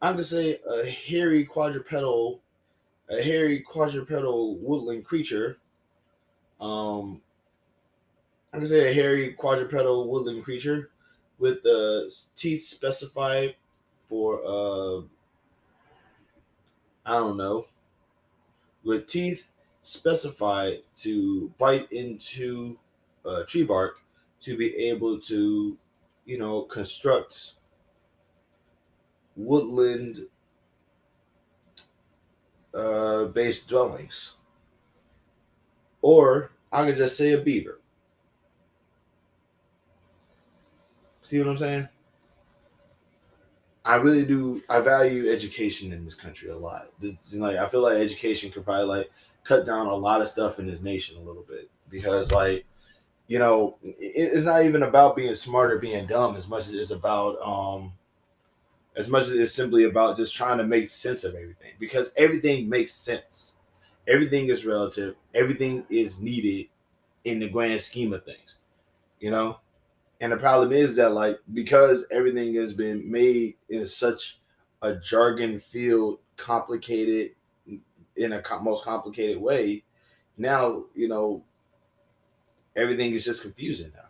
I 0.00 0.12
could 0.12 0.24
say 0.24 0.60
a 0.66 0.86
hairy 0.86 1.44
quadrupedal 1.44 2.40
a 3.10 3.22
hairy 3.22 3.60
quadrupedal 3.60 4.56
woodland 4.58 5.04
creature. 5.04 5.58
Um, 6.60 7.20
I 8.52 8.58
could 8.58 8.68
say 8.68 8.90
a 8.90 8.94
hairy 8.94 9.32
quadrupedal 9.32 10.08
woodland 10.08 10.44
creature 10.44 10.90
with 11.38 11.62
the 11.62 12.14
teeth 12.36 12.62
specified 12.62 13.56
for 14.10 14.40
uh, 14.44 15.02
I 17.06 17.14
don't 17.18 17.36
know, 17.36 17.66
with 18.82 19.06
teeth 19.06 19.46
specified 19.82 20.80
to 20.96 21.52
bite 21.58 21.90
into 21.92 22.78
uh, 23.24 23.44
tree 23.44 23.62
bark 23.62 24.00
to 24.40 24.56
be 24.56 24.74
able 24.76 25.20
to, 25.20 25.78
you 26.24 26.38
know, 26.38 26.62
construct 26.62 27.54
woodland 29.36 30.26
uh, 32.74 33.26
based 33.26 33.68
dwellings. 33.68 34.34
Or 36.02 36.50
I 36.72 36.84
could 36.86 36.96
just 36.96 37.16
say 37.16 37.32
a 37.32 37.38
beaver. 37.38 37.80
See 41.22 41.38
what 41.38 41.48
I'm 41.48 41.56
saying? 41.56 41.88
I 43.90 43.96
really 43.96 44.24
do. 44.24 44.62
I 44.68 44.78
value 44.78 45.32
education 45.32 45.92
in 45.92 46.04
this 46.04 46.14
country 46.14 46.48
a 46.48 46.56
lot. 46.56 46.90
Like 47.34 47.56
I 47.56 47.66
feel 47.66 47.82
like 47.82 47.98
education 47.98 48.52
could 48.52 48.64
probably 48.64 48.84
like 48.84 49.10
cut 49.42 49.66
down 49.66 49.88
a 49.88 49.94
lot 49.96 50.22
of 50.22 50.28
stuff 50.28 50.60
in 50.60 50.68
this 50.68 50.80
nation 50.80 51.16
a 51.16 51.20
little 51.20 51.42
bit 51.42 51.68
because 51.88 52.30
like 52.30 52.64
you 53.26 53.40
know 53.40 53.78
it's 53.82 54.44
not 54.44 54.64
even 54.64 54.84
about 54.84 55.16
being 55.16 55.34
smart 55.34 55.72
or 55.72 55.78
being 55.78 56.06
dumb 56.06 56.36
as 56.36 56.46
much 56.46 56.68
as 56.68 56.74
it's 56.74 56.92
about 56.92 57.40
um 57.42 57.92
as 58.94 59.08
much 59.08 59.24
as 59.24 59.32
it's 59.32 59.52
simply 59.52 59.82
about 59.82 60.16
just 60.16 60.36
trying 60.36 60.58
to 60.58 60.64
make 60.64 60.88
sense 60.88 61.24
of 61.24 61.34
everything 61.34 61.72
because 61.80 62.12
everything 62.16 62.68
makes 62.68 62.92
sense. 62.92 63.56
Everything 64.06 64.50
is 64.50 64.64
relative, 64.64 65.16
everything 65.34 65.84
is 65.90 66.20
needed 66.22 66.68
in 67.24 67.40
the 67.40 67.48
grand 67.48 67.80
scheme 67.80 68.12
of 68.12 68.24
things, 68.24 68.58
you 69.20 69.32
know? 69.32 69.58
And 70.20 70.32
the 70.32 70.36
problem 70.36 70.72
is 70.72 70.96
that, 70.96 71.12
like, 71.12 71.38
because 71.54 72.06
everything 72.10 72.54
has 72.56 72.74
been 72.74 73.10
made 73.10 73.56
in 73.68 73.86
such 73.88 74.38
a 74.82 74.94
jargon 74.94 75.58
filled, 75.58 76.18
complicated, 76.36 77.32
in 78.16 78.32
a 78.32 78.42
most 78.60 78.84
complicated 78.84 79.40
way, 79.40 79.82
now, 80.36 80.84
you 80.94 81.08
know, 81.08 81.42
everything 82.76 83.12
is 83.12 83.24
just 83.24 83.42
confusing 83.42 83.92
now. 83.94 84.08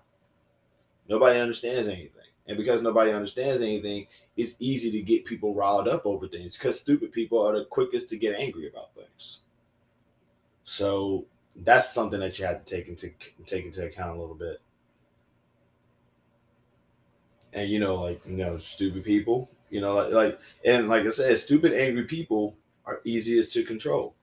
Nobody 1.08 1.38
understands 1.38 1.88
anything. 1.88 2.10
And 2.46 2.56
because 2.56 2.82
nobody 2.82 3.12
understands 3.12 3.62
anything, 3.62 4.06
it's 4.36 4.56
easy 4.60 4.90
to 4.90 5.02
get 5.02 5.24
people 5.24 5.54
riled 5.54 5.86
up 5.86 6.06
over 6.06 6.26
things 6.26 6.56
because 6.56 6.80
stupid 6.80 7.12
people 7.12 7.46
are 7.46 7.58
the 7.58 7.64
quickest 7.66 8.08
to 8.08 8.16
get 8.16 8.38
angry 8.38 8.68
about 8.68 8.94
things. 8.94 9.40
So 10.64 11.26
that's 11.54 11.92
something 11.92 12.20
that 12.20 12.38
you 12.38 12.46
have 12.46 12.64
to 12.64 12.76
take 12.76 12.88
into 12.88 13.10
take 13.46 13.66
into 13.66 13.84
account 13.84 14.16
a 14.16 14.20
little 14.20 14.34
bit. 14.34 14.60
And 17.52 17.68
you 17.68 17.78
know, 17.78 17.96
like 17.96 18.20
you 18.26 18.36
know, 18.36 18.58
stupid 18.58 19.04
people, 19.04 19.50
you 19.70 19.80
know, 19.80 19.94
like, 19.94 20.12
like 20.12 20.40
and 20.64 20.88
like 20.88 21.06
I 21.06 21.10
said, 21.10 21.38
stupid 21.38 21.72
angry 21.72 22.04
people 22.04 22.56
are 22.86 23.00
easiest 23.04 23.52
to 23.54 23.64
control. 23.64 24.14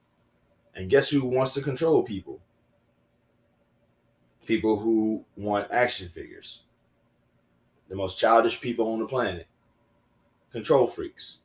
And 0.75 0.89
guess 0.89 1.09
who 1.09 1.25
wants 1.25 1.53
to 1.55 1.61
control 1.61 2.03
people? 2.03 2.39
People 4.45 4.77
who 4.77 5.25
want 5.35 5.71
action 5.71 6.07
figures. 6.07 6.63
The 7.89 7.95
most 7.95 8.19
childish 8.19 8.61
people 8.61 8.91
on 8.91 8.99
the 8.99 9.07
planet 9.07 9.47
control 10.51 10.87
freaks. 10.87 11.39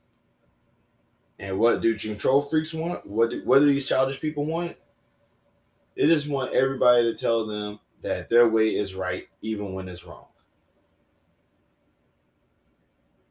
And 1.38 1.58
what 1.58 1.80
do 1.80 1.96
control 1.98 2.42
freaks 2.42 2.72
want? 2.72 3.06
What 3.06 3.30
do, 3.30 3.42
what 3.44 3.58
do 3.58 3.66
these 3.66 3.88
childish 3.88 4.20
people 4.20 4.44
want? 4.44 4.76
They 5.96 6.06
just 6.06 6.28
want 6.28 6.52
everybody 6.52 7.02
to 7.02 7.18
tell 7.18 7.46
them 7.46 7.80
that 8.02 8.28
their 8.28 8.48
way 8.48 8.74
is 8.74 8.94
right, 8.94 9.28
even 9.42 9.72
when 9.72 9.88
it's 9.88 10.04
wrong. 10.04 10.26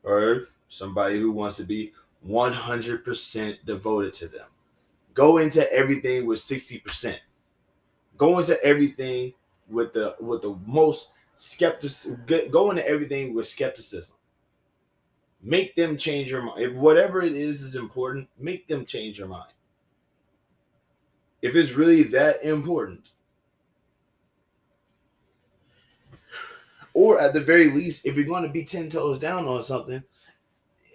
Or 0.04 0.48
somebody 0.68 1.20
who 1.20 1.32
wants 1.32 1.58
to 1.58 1.64
be 1.64 1.94
100% 2.28 3.58
devoted 3.66 4.14
to 4.14 4.28
them. 4.28 4.48
Go 5.14 5.38
into 5.38 5.72
everything 5.72 6.26
with 6.26 6.40
60%. 6.40 7.18
Go 8.18 8.40
into 8.40 8.64
everything 8.64 9.34
with 9.68 9.94
the 9.94 10.16
with 10.20 10.42
the 10.42 10.56
most 10.66 11.10
skeptic 11.34 11.92
go 12.52 12.70
into 12.70 12.88
everything 12.88 13.34
with 13.34 13.48
skepticism. 13.48 14.14
Make 15.42 15.76
them 15.76 15.98
change 15.98 16.30
your 16.30 16.44
mind. 16.44 16.62
If 16.62 16.76
whatever 16.76 17.22
it 17.22 17.32
is 17.32 17.62
is 17.62 17.76
important, 17.76 18.30
make 18.38 18.68
them 18.68 18.86
change 18.86 19.18
your 19.18 19.28
mind. 19.28 19.54
If 21.42 21.56
it's 21.56 21.72
really 21.72 22.04
that 22.04 22.44
important. 22.44 23.12
Or 26.94 27.20
at 27.20 27.34
the 27.34 27.40
very 27.40 27.70
least, 27.70 28.06
if 28.06 28.16
you're 28.16 28.26
going 28.26 28.44
to 28.44 28.50
be 28.50 28.64
10 28.64 28.90
toes 28.90 29.18
down 29.18 29.48
on 29.48 29.64
something, 29.64 30.04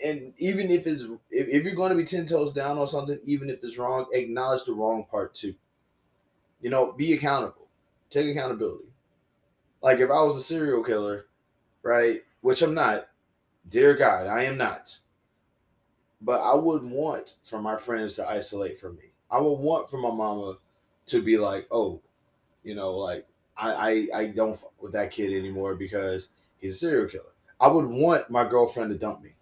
and 0.04 0.34
even 0.38 0.70
if 0.70 0.86
it's 0.86 1.04
if, 1.30 1.48
if 1.48 1.64
you're 1.64 1.74
going 1.74 1.90
to 1.90 1.96
be 1.96 2.04
10 2.04 2.26
toes 2.26 2.52
down 2.52 2.78
on 2.78 2.86
something, 2.86 3.18
even 3.24 3.48
if 3.48 3.62
it's 3.62 3.78
wrong, 3.78 4.06
acknowledge 4.12 4.64
the 4.64 4.72
wrong 4.72 5.06
part 5.10 5.34
too. 5.34 5.54
You 6.60 6.70
know, 6.70 6.92
be 6.92 7.14
accountable. 7.14 7.68
Take 8.10 8.28
accountability. 8.28 8.88
Like 9.82 9.98
if 9.98 10.10
I 10.10 10.22
was 10.22 10.36
a 10.36 10.42
serial 10.42 10.82
killer, 10.82 11.26
right? 11.82 12.22
Which 12.40 12.62
I'm 12.62 12.74
not, 12.74 13.08
dear 13.68 13.94
God, 13.94 14.26
I 14.26 14.42
am 14.44 14.56
not. 14.56 14.96
But 16.20 16.40
I 16.40 16.54
wouldn't 16.54 16.92
want 16.92 17.36
for 17.44 17.60
my 17.60 17.76
friends 17.76 18.14
to 18.14 18.28
isolate 18.28 18.78
from 18.78 18.96
me. 18.96 19.12
I 19.30 19.40
would 19.40 19.54
want 19.54 19.90
for 19.90 19.98
my 19.98 20.10
mama 20.10 20.58
to 21.06 21.22
be 21.22 21.36
like, 21.36 21.66
oh, 21.70 22.00
you 22.64 22.74
know, 22.74 22.96
like 22.96 23.26
I 23.56 23.72
I, 23.72 24.08
I 24.14 24.26
don't 24.26 24.56
fuck 24.56 24.80
with 24.82 24.92
that 24.92 25.10
kid 25.10 25.32
anymore 25.32 25.74
because 25.74 26.30
he's 26.58 26.74
a 26.74 26.78
serial 26.78 27.08
killer. 27.08 27.24
I 27.60 27.68
would 27.68 27.86
want 27.86 28.30
my 28.30 28.46
girlfriend 28.48 28.90
to 28.90 28.98
dump 28.98 29.22
me. 29.22 29.34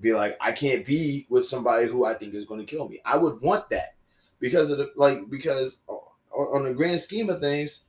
Be 0.00 0.12
like, 0.12 0.36
I 0.40 0.52
can't 0.52 0.84
be 0.84 1.26
with 1.30 1.46
somebody 1.46 1.86
who 1.86 2.04
I 2.04 2.14
think 2.14 2.34
is 2.34 2.44
going 2.44 2.60
to 2.60 2.66
kill 2.66 2.88
me. 2.88 3.00
I 3.04 3.16
would 3.16 3.40
want 3.40 3.70
that 3.70 3.94
because 4.38 4.70
of 4.70 4.78
the 4.78 4.92
like 4.96 5.30
because 5.30 5.82
on 6.36 6.64
the 6.64 6.74
grand 6.74 7.00
scheme 7.00 7.30
of 7.30 7.40
things, 7.40 7.84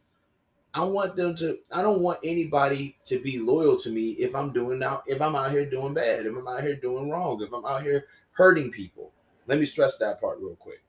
I 0.73 0.83
want 0.83 1.15
them 1.15 1.35
to. 1.37 1.57
I 1.71 1.81
don't 1.81 2.01
want 2.01 2.19
anybody 2.23 2.95
to 3.05 3.19
be 3.19 3.39
loyal 3.39 3.77
to 3.77 3.89
me 3.89 4.11
if 4.11 4.35
I'm 4.35 4.53
doing 4.53 4.79
now. 4.79 5.03
If 5.07 5.21
I'm 5.21 5.35
out 5.35 5.51
here 5.51 5.65
doing 5.65 5.93
bad, 5.93 6.25
if 6.25 6.35
I'm 6.35 6.47
out 6.47 6.61
here 6.61 6.75
doing 6.75 7.09
wrong, 7.09 7.41
if 7.41 7.51
I'm 7.51 7.65
out 7.65 7.83
here 7.83 8.05
hurting 8.31 8.71
people. 8.71 9.11
Let 9.47 9.59
me 9.59 9.65
stress 9.65 9.97
that 9.97 10.19
part 10.19 10.39
real 10.39 10.55
quick, 10.55 10.81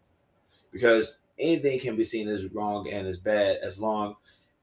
because 0.72 1.18
anything 1.38 1.78
can 1.78 1.96
be 1.96 2.04
seen 2.04 2.28
as 2.28 2.46
wrong 2.52 2.88
and 2.88 3.06
as 3.06 3.18
bad 3.18 3.58
as 3.58 3.80
long 3.80 4.16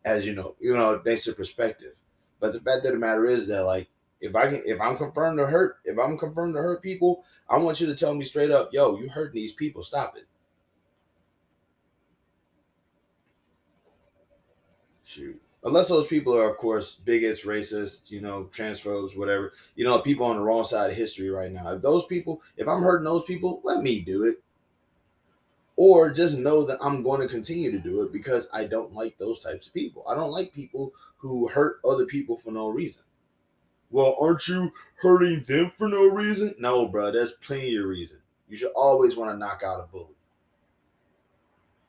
as 0.05 0.25
you 0.25 0.33
know, 0.33 0.55
you 0.59 0.75
know, 0.75 0.91
it 0.93 1.05
makes 1.05 1.27
a 1.27 1.33
perspective. 1.33 1.95
But 2.39 2.53
the 2.53 2.59
fact 2.59 2.85
of 2.85 2.91
the 2.91 2.99
matter 2.99 3.25
is 3.25 3.47
that, 3.47 3.63
like, 3.63 3.89
if 4.19 4.35
I 4.35 4.47
can, 4.47 4.63
if 4.65 4.79
I'm 4.79 4.97
confirmed 4.97 5.37
to 5.39 5.47
hurt, 5.47 5.77
if 5.85 5.97
I'm 5.97 6.17
confirmed 6.17 6.55
to 6.55 6.61
hurt 6.61 6.81
people, 6.81 7.23
I 7.49 7.57
want 7.57 7.79
you 7.79 7.87
to 7.87 7.95
tell 7.95 8.13
me 8.15 8.23
straight 8.23 8.51
up, 8.51 8.73
yo, 8.73 8.97
you 8.97 9.09
hurting 9.09 9.35
these 9.35 9.53
people. 9.53 9.83
Stop 9.83 10.15
it. 10.17 10.25
Shoot. 15.03 15.39
Unless 15.65 15.87
those 15.87 16.07
people 16.07 16.35
are, 16.35 16.49
of 16.49 16.57
course, 16.57 16.95
bigots, 16.95 17.45
racist, 17.45 18.11
you 18.11 18.19
know, 18.19 18.49
transphobes, 18.51 19.17
whatever, 19.17 19.53
you 19.75 19.85
know, 19.85 19.99
people 19.99 20.25
on 20.25 20.35
the 20.35 20.41
wrong 20.41 20.65
side 20.65 20.89
of 20.89 20.97
history 20.97 21.29
right 21.29 21.51
now. 21.51 21.71
If 21.71 21.81
those 21.81 22.05
people, 22.05 22.41
if 22.57 22.67
I'm 22.67 22.81
hurting 22.81 23.05
those 23.05 23.23
people, 23.23 23.61
let 23.63 23.81
me 23.81 24.01
do 24.01 24.25
it. 24.25 24.42
Or 25.75 26.11
just 26.11 26.37
know 26.37 26.65
that 26.65 26.77
I'm 26.81 27.01
going 27.01 27.21
to 27.21 27.27
continue 27.27 27.71
to 27.71 27.79
do 27.79 28.03
it 28.03 28.13
because 28.13 28.47
I 28.53 28.65
don't 28.65 28.93
like 28.93 29.17
those 29.17 29.43
types 29.43 29.67
of 29.67 29.73
people. 29.73 30.05
I 30.07 30.13
don't 30.13 30.31
like 30.31 30.53
people 30.53 30.93
who 31.17 31.47
hurt 31.47 31.79
other 31.83 32.05
people 32.05 32.35
for 32.35 32.51
no 32.51 32.69
reason. 32.69 33.03
Well, 33.89 34.15
aren't 34.19 34.47
you 34.47 34.73
hurting 34.95 35.43
them 35.43 35.71
for 35.77 35.87
no 35.87 36.05
reason? 36.05 36.55
No, 36.59 36.87
bro, 36.87 37.11
there's 37.11 37.33
plenty 37.33 37.75
of 37.77 37.85
reason. 37.85 38.17
You 38.49 38.57
should 38.57 38.71
always 38.75 39.15
want 39.15 39.31
to 39.31 39.37
knock 39.37 39.61
out 39.63 39.79
a 39.79 39.87
bully. 39.91 40.15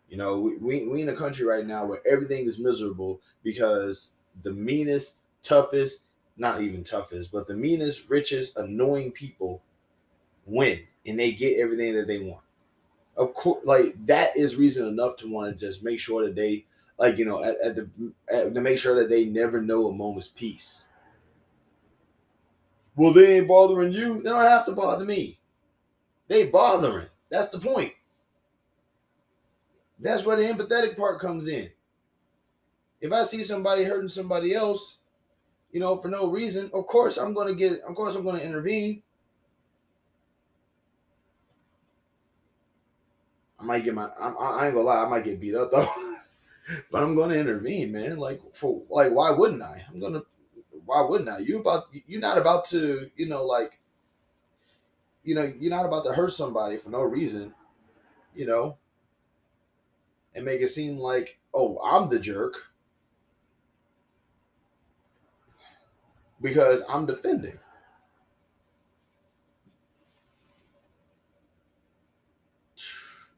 You 0.08 0.18
know, 0.18 0.38
we, 0.38 0.56
we, 0.58 0.88
we 0.88 1.02
in 1.02 1.08
a 1.08 1.16
country 1.16 1.44
right 1.44 1.66
now 1.66 1.86
where 1.86 2.00
everything 2.06 2.46
is 2.46 2.58
miserable 2.58 3.20
because 3.42 4.14
the 4.42 4.52
meanest, 4.52 5.16
toughest, 5.42 6.02
not 6.36 6.62
even 6.62 6.84
toughest, 6.84 7.32
but 7.32 7.48
the 7.48 7.54
meanest, 7.54 8.08
richest, 8.08 8.56
annoying 8.56 9.12
people 9.12 9.62
win 10.46 10.80
and 11.06 11.18
they 11.18 11.32
get 11.32 11.58
everything 11.58 11.94
that 11.94 12.06
they 12.06 12.20
want. 12.20 12.43
Of 13.16 13.34
course, 13.34 13.64
like 13.64 13.94
that 14.06 14.36
is 14.36 14.56
reason 14.56 14.88
enough 14.88 15.16
to 15.18 15.30
want 15.30 15.58
to 15.58 15.66
just 15.66 15.84
make 15.84 16.00
sure 16.00 16.24
that 16.24 16.34
they, 16.34 16.66
like, 16.98 17.16
you 17.18 17.24
know, 17.24 17.42
at, 17.42 17.56
at 17.64 17.76
the 17.76 17.88
at, 18.32 18.54
to 18.54 18.60
make 18.60 18.78
sure 18.78 18.96
that 18.96 19.08
they 19.08 19.24
never 19.24 19.60
know 19.60 19.86
a 19.86 19.92
moment's 19.92 20.28
peace. 20.28 20.86
Well, 22.96 23.12
they 23.12 23.38
ain't 23.38 23.48
bothering 23.48 23.92
you. 23.92 24.22
They 24.22 24.30
don't 24.30 24.40
have 24.40 24.66
to 24.66 24.72
bother 24.72 25.04
me. 25.04 25.38
They 26.28 26.46
bothering. 26.46 27.08
That's 27.30 27.50
the 27.50 27.58
point. 27.58 27.92
That's 29.98 30.24
where 30.24 30.36
the 30.36 30.44
empathetic 30.44 30.96
part 30.96 31.20
comes 31.20 31.48
in. 31.48 31.70
If 33.00 33.12
I 33.12 33.24
see 33.24 33.42
somebody 33.42 33.84
hurting 33.84 34.08
somebody 34.08 34.54
else, 34.54 34.98
you 35.72 35.80
know, 35.80 35.96
for 35.96 36.08
no 36.08 36.28
reason, 36.28 36.70
of 36.72 36.86
course 36.86 37.16
I'm 37.16 37.34
going 37.34 37.48
to 37.48 37.54
get, 37.54 37.80
of 37.80 37.94
course 37.94 38.14
I'm 38.14 38.24
going 38.24 38.38
to 38.38 38.44
intervene. 38.44 39.02
I 43.64 43.66
might 43.66 43.84
get 43.84 43.94
my, 43.94 44.08
I, 44.20 44.28
I 44.28 44.66
ain't 44.66 44.74
gonna 44.74 44.86
lie, 44.86 45.02
I 45.02 45.08
might 45.08 45.24
get 45.24 45.40
beat 45.40 45.54
up 45.54 45.70
though, 45.70 45.88
but 46.90 47.02
I'm 47.02 47.16
to 47.16 47.38
intervene, 47.38 47.92
man. 47.92 48.18
Like 48.18 48.40
for, 48.52 48.82
like, 48.90 49.12
why 49.12 49.30
wouldn't 49.30 49.62
I? 49.62 49.84
I'm 49.88 50.00
gonna, 50.00 50.22
why 50.84 51.02
wouldn't 51.02 51.30
I? 51.30 51.38
You 51.38 51.60
about, 51.60 51.84
you're 52.06 52.20
not 52.20 52.38
about 52.38 52.66
to, 52.66 53.10
you 53.16 53.26
know, 53.26 53.44
like, 53.44 53.80
you 55.24 55.34
know, 55.34 55.50
you're 55.58 55.70
not 55.70 55.86
about 55.86 56.04
to 56.04 56.12
hurt 56.12 56.32
somebody 56.34 56.76
for 56.76 56.90
no 56.90 57.02
reason, 57.02 57.54
you 58.34 58.46
know 58.46 58.76
and 60.34 60.44
make 60.44 60.60
it 60.60 60.68
seem 60.68 60.98
like, 60.98 61.38
oh, 61.52 61.78
I'm 61.84 62.08
the 62.08 62.18
jerk 62.18 62.70
because 66.40 66.82
I'm 66.88 67.06
defending. 67.06 67.58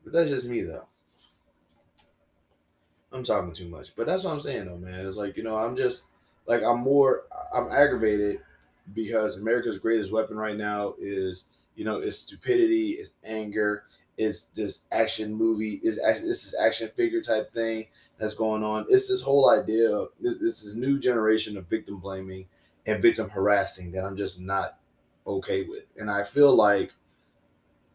But 0.07 0.13
that's 0.13 0.31
just 0.31 0.47
me, 0.47 0.63
though. 0.63 0.87
I'm 3.11 3.25
talking 3.25 3.53
too 3.53 3.69
much, 3.69 3.97
but 3.97 4.07
that's 4.07 4.23
what 4.23 4.33
I'm 4.33 4.41
saying, 4.41 4.67
though, 4.67 4.79
man. 4.79 5.05
It's 5.05 5.17
like 5.17 5.37
you 5.37 5.43
know, 5.43 5.57
I'm 5.57 5.77
just 5.77 6.07
like 6.47 6.63
I'm 6.63 6.81
more, 6.81 7.25
I'm 7.53 7.69
aggravated 7.73 8.41
because 8.95 9.37
America's 9.37 9.81
greatest 9.81 10.13
weapon 10.13 10.37
right 10.37 10.57
now 10.57 10.95
is 10.99 11.47
you 11.75 11.85
know, 11.85 11.99
it's 11.99 12.19
stupidity, 12.19 12.93
it's 12.93 13.11
anger, 13.25 13.85
it's 14.17 14.45
this 14.55 14.85
action 14.93 15.35
movie, 15.35 15.81
is 15.83 15.99
it's 16.03 16.23
this 16.23 16.55
action 16.59 16.89
figure 16.95 17.21
type 17.21 17.53
thing 17.53 17.87
that's 18.19 18.35
going 18.35 18.63
on. 18.63 18.87
It's 18.89 19.09
this 19.09 19.23
whole 19.23 19.51
idea 19.51 19.91
of 19.91 20.09
this, 20.21 20.39
this 20.39 20.77
new 20.77 21.01
generation 21.01 21.57
of 21.57 21.67
victim 21.69 21.99
blaming 21.99 22.47
and 22.87 23.03
victim 23.03 23.29
harassing 23.29 23.91
that 23.93 24.05
I'm 24.05 24.17
just 24.17 24.41
not 24.41 24.79
okay 25.27 25.65
with. 25.65 25.85
And 25.99 26.09
I 26.09 26.23
feel 26.23 26.55
like 26.55 26.93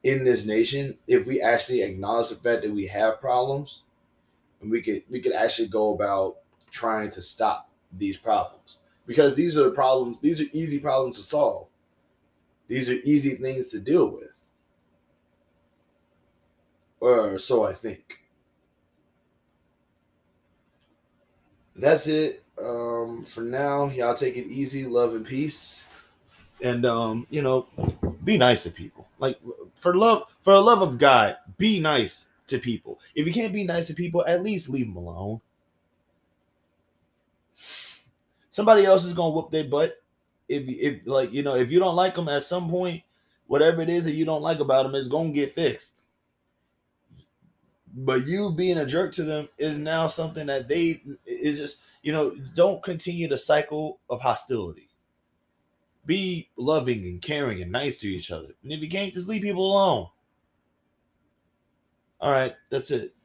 in 0.04 0.24
this 0.24 0.46
nation, 0.46 0.96
if 1.08 1.28
we 1.28 1.42
actually 1.42 1.82
acknowledge 1.82 2.30
the 2.30 2.36
fact 2.36 2.64
that 2.64 2.72
we 2.72 2.88
have 2.88 3.22
problems, 3.22 3.84
and 4.62 4.72
we 4.72 4.82
could 4.82 5.04
we 5.10 5.20
could 5.20 5.34
actually 5.34 5.68
go 5.68 5.94
about 5.94 6.38
trying 6.70 7.10
to 7.12 7.22
stop 7.22 7.70
these 7.92 8.18
problems 8.18 8.78
because 9.06 9.36
these 9.36 9.58
are 9.58 9.64
the 9.66 9.72
problems. 9.72 10.18
These 10.22 10.42
are 10.42 10.46
easy 10.54 10.80
problems 10.80 11.18
to 11.18 11.24
solve. 11.24 11.68
These 12.68 12.90
are 12.90 12.98
easy 13.04 13.36
things 13.36 13.68
to 13.72 13.80
deal 13.80 14.10
with. 14.10 14.46
Or 17.00 17.38
so 17.38 17.66
I 17.66 17.74
think. 17.74 18.20
That's 21.76 22.08
it. 22.08 22.44
Um, 22.62 23.26
for 23.26 23.42
now, 23.42 23.86
y'all 23.90 24.14
take 24.14 24.38
it 24.38 24.46
easy, 24.48 24.86
love 24.86 25.16
and 25.16 25.26
peace. 25.26 25.84
And 26.62 26.86
um, 26.86 27.26
you 27.30 27.42
know, 27.42 27.68
be 28.24 28.38
nice 28.38 28.64
to 28.64 28.70
people. 28.70 29.08
Like 29.21 29.39
for 29.75 29.95
love, 29.95 30.36
for 30.41 30.53
the 30.53 30.62
love 30.62 30.81
of 30.81 30.97
God, 30.97 31.38
be 31.60 31.79
nice 31.79 32.27
to 32.47 32.57
people. 32.57 32.99
If 33.13 33.27
you 33.27 33.31
can't 33.31 33.53
be 33.53 33.63
nice 33.63 33.86
to 33.88 33.93
people, 33.93 34.25
at 34.25 34.41
least 34.41 34.67
leave 34.67 34.88
them 34.88 34.97
alone. 34.97 35.39
Somebody 38.49 38.84
else 38.84 39.05
is 39.05 39.13
gonna 39.13 39.34
whoop 39.34 39.51
their 39.51 39.63
butt. 39.63 40.01
If 40.49 40.67
if 40.67 41.05
like 41.05 41.31
you 41.31 41.43
know, 41.43 41.55
if 41.55 41.71
you 41.71 41.79
don't 41.79 41.95
like 41.95 42.15
them 42.15 42.29
at 42.29 42.41
some 42.41 42.67
point, 42.67 43.03
whatever 43.45 43.84
it 43.84 43.89
is 43.89 44.05
that 44.05 44.13
you 44.13 44.25
don't 44.25 44.41
like 44.41 44.60
about 44.60 44.84
them 44.84 44.95
is 44.95 45.07
gonna 45.07 45.29
get 45.29 45.51
fixed. 45.51 46.03
But 47.93 48.25
you 48.25 48.51
being 48.51 48.79
a 48.79 48.88
jerk 48.88 49.13
to 49.13 49.23
them 49.23 49.49
is 49.60 49.77
now 49.77 50.07
something 50.07 50.47
that 50.47 50.67
they 50.67 51.03
is 51.27 51.60
just, 51.60 51.79
you 52.01 52.12
know, 52.12 52.36
don't 52.55 52.81
continue 52.81 53.27
the 53.27 53.38
cycle 53.38 53.99
of 54.10 54.19
hostility. 54.19 54.88
Be 56.06 56.50
loving 56.58 57.06
and 57.06 57.22
caring 57.22 57.62
and 57.62 57.72
nice 57.72 58.00
to 58.00 58.08
each 58.08 58.32
other. 58.32 58.50
And 58.64 58.72
if 58.72 58.82
you 58.82 58.90
can't, 58.90 59.14
just 59.14 59.28
leave 59.28 59.44
people 59.44 59.72
alone. 59.72 60.08
All 62.20 62.32
right, 62.32 62.56
that's 62.70 62.92
it. 62.92 63.16